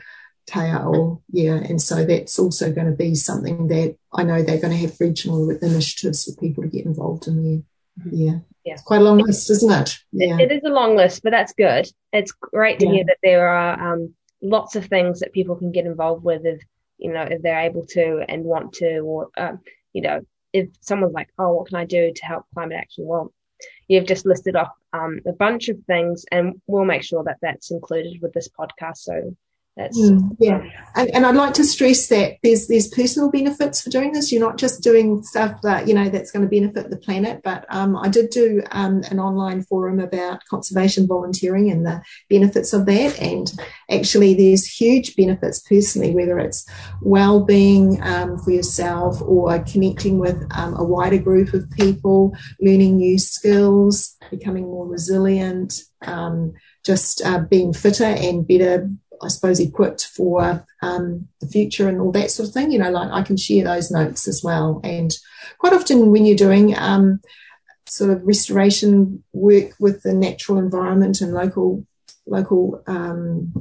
Taiao, 0.49 1.21
yeah, 1.31 1.55
and 1.55 1.81
so 1.81 2.03
that's 2.03 2.39
also 2.39 2.71
going 2.71 2.87
to 2.87 2.95
be 2.95 3.15
something 3.15 3.67
that 3.67 3.95
I 4.11 4.23
know 4.23 4.41
they're 4.41 4.59
going 4.59 4.73
to 4.73 4.87
have 4.87 4.99
regional 4.99 5.49
initiatives 5.49 6.25
for 6.25 6.39
people 6.41 6.63
to 6.63 6.69
get 6.69 6.85
involved 6.85 7.27
in 7.27 7.43
there. 7.43 7.61
Mm-hmm. 7.99 8.09
Yeah. 8.13 8.39
Yeah. 8.63 8.73
It's 8.73 8.83
quite 8.83 9.01
a 9.01 9.03
long 9.03 9.17
list, 9.17 9.49
isn't 9.49 9.71
it? 9.71 9.97
Yeah. 10.11 10.37
it 10.39 10.51
is 10.51 10.61
a 10.63 10.69
long 10.69 10.95
list, 10.95 11.23
but 11.23 11.31
that's 11.31 11.53
good. 11.53 11.87
It's 12.13 12.31
great 12.31 12.79
to 12.79 12.85
yeah. 12.85 12.91
hear 12.91 13.03
that 13.05 13.17
there 13.23 13.47
are 13.47 13.93
um, 13.93 14.13
lots 14.41 14.75
of 14.75 14.85
things 14.85 15.19
that 15.19 15.33
people 15.33 15.55
can 15.55 15.71
get 15.71 15.85
involved 15.85 16.23
with 16.23 16.45
if, 16.45 16.61
you 16.97 17.11
know, 17.11 17.23
if 17.23 17.41
they're 17.41 17.61
able 17.61 17.85
to 17.87 18.23
and 18.27 18.43
want 18.43 18.73
to, 18.73 18.99
or, 18.99 19.29
um, 19.35 19.61
you 19.93 20.01
know, 20.03 20.21
if 20.53 20.69
someone's 20.81 21.13
like, 21.13 21.29
oh, 21.39 21.53
what 21.53 21.67
can 21.67 21.77
I 21.77 21.85
do 21.85 22.11
to 22.13 22.25
help 22.25 22.45
climate 22.53 22.77
action? 22.79 23.05
Well, 23.07 23.33
you've 23.91 24.07
just 24.07 24.25
listed 24.25 24.55
off 24.55 24.69
um, 24.93 25.19
a 25.27 25.33
bunch 25.33 25.67
of 25.67 25.77
things, 25.85 26.25
and 26.31 26.61
we'll 26.65 26.85
make 26.85 27.03
sure 27.03 27.23
that 27.25 27.39
that's 27.41 27.71
included 27.71 28.21
with 28.21 28.31
this 28.31 28.47
podcast. 28.47 28.97
So 28.97 29.35
that's 29.77 29.97
mm, 29.97 30.35
yeah, 30.37 30.63
and, 30.95 31.09
and 31.11 31.25
I'd 31.25 31.35
like 31.35 31.53
to 31.53 31.63
stress 31.63 32.07
that 32.07 32.37
there's 32.43 32.67
there's 32.67 32.89
personal 32.89 33.31
benefits 33.31 33.81
for 33.81 33.89
doing 33.89 34.11
this. 34.11 34.29
You're 34.29 34.45
not 34.45 34.57
just 34.57 34.83
doing 34.83 35.23
stuff 35.23 35.61
that 35.61 35.87
you 35.87 35.93
know 35.93 36.09
that's 36.09 36.29
going 36.29 36.43
to 36.43 36.49
benefit 36.49 36.89
the 36.89 36.97
planet. 36.97 37.39
But 37.41 37.65
um, 37.69 37.95
I 37.95 38.09
did 38.09 38.31
do 38.31 38.61
um, 38.71 39.01
an 39.09 39.19
online 39.21 39.63
forum 39.63 40.01
about 40.01 40.43
conservation 40.49 41.07
volunteering 41.07 41.71
and 41.71 41.85
the 41.85 42.01
benefits 42.29 42.73
of 42.73 42.85
that. 42.87 43.17
And 43.21 43.49
actually, 43.89 44.33
there's 44.33 44.67
huge 44.67 45.15
benefits 45.15 45.61
personally, 45.61 46.13
whether 46.13 46.37
it's 46.37 46.67
well-being 47.01 48.03
um, 48.03 48.39
for 48.39 48.51
yourself 48.51 49.21
or 49.21 49.57
connecting 49.59 50.19
with 50.19 50.45
um, 50.51 50.75
a 50.75 50.83
wider 50.83 51.17
group 51.17 51.53
of 51.53 51.71
people, 51.71 52.35
learning 52.59 52.97
new 52.97 53.17
skills, 53.17 54.17
becoming 54.29 54.65
more 54.65 54.85
resilient. 54.85 55.81
Um, 56.01 56.53
just 56.83 57.21
uh, 57.23 57.39
being 57.39 57.73
fitter 57.73 58.03
and 58.03 58.47
better 58.47 58.89
I 59.23 59.27
suppose, 59.27 59.59
equipped 59.59 60.05
for 60.05 60.65
um, 60.81 61.27
the 61.39 61.47
future 61.47 61.87
and 61.87 62.01
all 62.01 62.11
that 62.13 62.31
sort 62.31 62.47
of 62.47 62.53
thing. 62.53 62.71
You 62.71 62.79
know, 62.79 62.91
like 62.91 63.11
I 63.11 63.21
can 63.21 63.37
share 63.37 63.63
those 63.63 63.91
notes 63.91 64.27
as 64.27 64.41
well. 64.43 64.81
And 64.83 65.15
quite 65.57 65.73
often 65.73 66.11
when 66.11 66.25
you're 66.25 66.35
doing 66.35 66.77
um, 66.77 67.21
sort 67.87 68.11
of 68.11 68.25
restoration 68.25 69.23
work 69.33 69.71
with 69.79 70.03
the 70.03 70.13
natural 70.13 70.57
environment 70.57 71.21
and 71.21 71.33
local 71.33 71.85
local 72.27 72.83
um, 72.87 73.53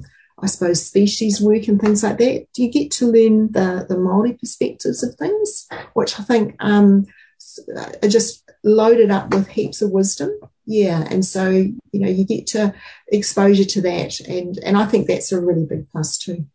I 0.43 0.47
suppose 0.47 0.87
species 0.87 1.41
work 1.41 1.69
and 1.69 1.81
things 1.81 2.03
like 2.03 2.19
that, 2.19 2.47
do 2.55 2.63
you 2.63 2.71
get 2.71 2.91
to 2.93 3.07
learn 3.07 3.53
the 3.53 3.85
the 3.89 3.99
Maori 3.99 4.35
perspectives 4.35 5.03
of 5.03 5.15
things, 5.15 5.67
which 5.95 6.19
I 6.19 6.23
think 6.23 6.57
um, 6.61 7.07
are 8.03 8.09
just 8.09 8.51
loaded 8.63 9.11
up 9.11 9.33
with 9.35 9.49
heaps 9.49 9.83
of 9.83 9.91
wisdom 9.91 10.39
yeah 10.71 11.07
and 11.11 11.25
so 11.25 11.49
you 11.49 12.01
know 12.01 12.09
you 12.09 12.25
get 12.25 12.47
to 12.47 12.73
exposure 13.09 13.65
to 13.65 13.81
that 13.81 14.21
and 14.21 14.59
and 14.65 14.77
i 14.77 14.87
think 14.87 15.07
that's 15.07 15.33
a 15.33 15.41
really 15.41 15.67
big 15.67 15.89
plus 15.91 16.19
too. 16.19 16.47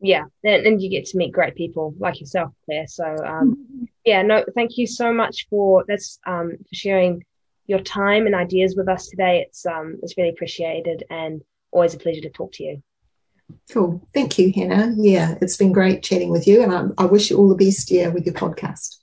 Yeah 0.00 0.24
and, 0.42 0.66
and 0.66 0.82
you 0.82 0.90
get 0.90 1.06
to 1.06 1.16
meet 1.16 1.32
great 1.32 1.54
people 1.54 1.94
like 1.98 2.20
yourself 2.20 2.52
claire 2.64 2.86
so 2.86 3.04
um, 3.04 3.56
mm-hmm. 3.56 3.84
yeah 4.04 4.22
no 4.22 4.44
thank 4.54 4.76
you 4.76 4.86
so 4.86 5.12
much 5.12 5.46
for 5.48 5.84
this 5.86 6.18
um, 6.26 6.56
for 6.68 6.74
sharing 6.74 7.24
your 7.66 7.80
time 7.80 8.26
and 8.26 8.34
ideas 8.34 8.74
with 8.76 8.88
us 8.88 9.08
today. 9.08 9.44
It's 9.46 9.64
um 9.66 9.98
it's 10.02 10.16
really 10.16 10.30
appreciated 10.30 11.04
and 11.10 11.42
always 11.70 11.94
a 11.94 11.98
pleasure 11.98 12.20
to 12.22 12.30
talk 12.30 12.52
to 12.54 12.64
you. 12.64 12.82
Cool. 13.70 14.06
Thank 14.12 14.38
you 14.38 14.52
hannah. 14.52 14.94
Yeah 14.96 15.34
it's 15.40 15.56
been 15.56 15.72
great 15.72 16.02
chatting 16.02 16.30
with 16.30 16.46
you 16.46 16.62
and 16.62 16.72
i, 16.72 17.02
I 17.02 17.06
wish 17.06 17.30
you 17.30 17.36
all 17.38 17.48
the 17.48 17.62
best 17.62 17.90
yeah 17.90 18.08
with 18.08 18.24
your 18.24 18.34
podcast 18.34 18.96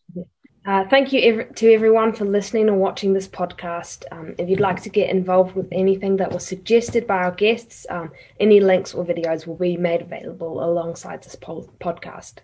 uh, 0.66 0.86
thank 0.90 1.12
you 1.12 1.20
ev- 1.22 1.56
to 1.56 1.74
everyone 1.74 2.14
for 2.14 2.26
listening 2.26 2.70
or 2.70 2.76
watching 2.76 3.14
this 3.14 3.28
podcast. 3.28 4.04
Um, 4.12 4.36
if 4.38 4.48
you'd 4.48 4.60
like 4.60 4.80
to 4.84 4.90
get 4.90 5.10
involved 5.10 5.56
with 5.56 5.68
anything 5.72 6.18
that 6.18 6.32
was 6.32 6.46
suggested 6.46 7.08
by 7.08 7.24
our 7.24 7.32
guests, 7.32 7.88
um, 7.90 8.12
any 8.40 8.60
links 8.60 8.94
or 8.94 9.04
videos 9.04 9.48
will 9.48 9.56
be 9.56 9.76
made 9.76 10.02
available 10.02 10.64
alongside 10.64 11.24
this 11.24 11.36
po- 11.36 11.68
podcast. 11.80 12.36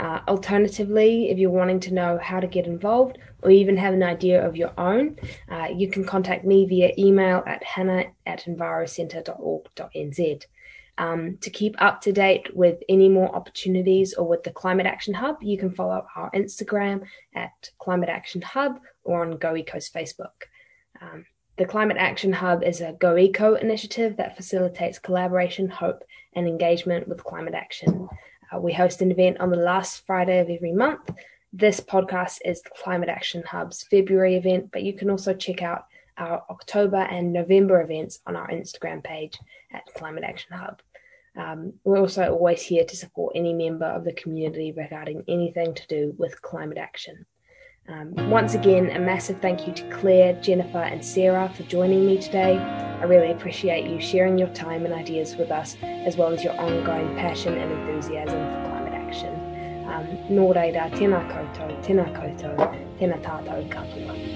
Uh, 0.00 0.20
alternatively, 0.26 1.28
if 1.30 1.36
you're 1.38 1.50
wanting 1.50 1.80
to 1.80 1.92
know 1.92 2.18
how 2.22 2.40
to 2.40 2.46
get 2.46 2.66
involved 2.66 3.18
or 3.42 3.50
even 3.50 3.76
have 3.76 3.92
an 3.92 4.02
idea 4.02 4.46
of 4.46 4.56
your 4.56 4.72
own, 4.78 5.16
uh, 5.50 5.68
you 5.74 5.90
can 5.90 6.04
contact 6.04 6.46
me 6.46 6.64
via 6.66 6.92
email 6.98 7.42
at 7.46 7.62
hannah 7.62 8.06
at 8.24 8.44
envirocentre.org.nz. 8.44 10.44
Um, 10.98 11.36
to 11.42 11.50
keep 11.50 11.74
up 11.78 12.00
to 12.02 12.12
date 12.12 12.56
with 12.56 12.78
any 12.88 13.08
more 13.10 13.34
opportunities 13.34 14.14
or 14.14 14.26
with 14.26 14.44
the 14.44 14.50
Climate 14.50 14.86
Action 14.86 15.12
Hub, 15.12 15.42
you 15.42 15.58
can 15.58 15.70
follow 15.70 16.06
our 16.16 16.30
Instagram 16.30 17.02
at 17.34 17.70
Climate 17.78 18.08
Action 18.08 18.40
Hub 18.40 18.80
or 19.04 19.22
on 19.22 19.36
Go 19.36 19.54
Eco's 19.54 19.90
Facebook. 19.90 20.48
Um, 21.02 21.26
the 21.58 21.66
Climate 21.66 21.96
Action 21.98 22.32
Hub 22.32 22.62
is 22.62 22.80
a 22.80 22.92
Go 22.92 23.16
Eco 23.16 23.54
initiative 23.54 24.16
that 24.16 24.36
facilitates 24.36 24.98
collaboration, 24.98 25.68
hope, 25.68 26.02
and 26.34 26.46
engagement 26.46 27.08
with 27.08 27.24
climate 27.24 27.54
action. 27.54 28.08
Uh, 28.52 28.60
we 28.60 28.72
host 28.72 29.02
an 29.02 29.10
event 29.10 29.40
on 29.40 29.50
the 29.50 29.56
last 29.56 30.06
Friday 30.06 30.38
of 30.38 30.50
every 30.50 30.72
month. 30.72 31.10
This 31.52 31.80
podcast 31.80 32.38
is 32.44 32.60
the 32.60 32.70
Climate 32.82 33.08
Action 33.08 33.42
Hub's 33.42 33.84
February 33.90 34.36
event, 34.36 34.70
but 34.70 34.82
you 34.82 34.92
can 34.92 35.08
also 35.08 35.32
check 35.32 35.62
out 35.62 35.86
our 36.18 36.44
October 36.50 36.96
and 36.96 37.32
November 37.32 37.80
events 37.80 38.20
on 38.26 38.36
our 38.36 38.48
Instagram 38.48 39.02
page 39.02 39.38
at 39.72 39.86
Climate 39.94 40.24
Action 40.24 40.56
Hub. 40.56 40.82
Um, 41.36 41.74
we're 41.84 41.98
also 41.98 42.32
always 42.32 42.62
here 42.62 42.84
to 42.84 42.96
support 42.96 43.36
any 43.36 43.52
member 43.52 43.84
of 43.84 44.04
the 44.04 44.12
community 44.12 44.72
regarding 44.72 45.22
anything 45.28 45.74
to 45.74 45.86
do 45.86 46.14
with 46.16 46.40
climate 46.40 46.78
action. 46.78 47.26
Um, 47.88 48.14
once 48.30 48.54
again, 48.54 48.90
a 48.90 48.98
massive 48.98 49.40
thank 49.40 49.66
you 49.66 49.72
to 49.74 49.88
Claire, 49.90 50.32
Jennifer, 50.40 50.78
and 50.78 51.04
Sarah 51.04 51.52
for 51.54 51.62
joining 51.64 52.04
me 52.04 52.20
today. 52.20 52.58
I 52.58 53.04
really 53.04 53.30
appreciate 53.30 53.88
you 53.88 54.00
sharing 54.00 54.38
your 54.38 54.48
time 54.48 54.84
and 54.84 54.94
ideas 54.94 55.36
with 55.36 55.52
us, 55.52 55.76
as 55.82 56.16
well 56.16 56.32
as 56.32 56.42
your 56.42 56.58
ongoing 56.58 57.14
passion 57.16 57.54
and 57.54 57.70
enthusiasm 57.70 58.40
for 58.40 58.70
climate 58.70 58.94
action. 58.94 59.34
Um, 59.86 60.06
nō 60.28 60.52
reira, 60.56 60.90
tēnā 60.96 61.22
koutou, 61.30 61.70
tēnā 61.86 62.08
koutou, 62.16 62.56
tēnā 62.98 63.22
tātou 63.22 63.70
katoa. 63.70 64.35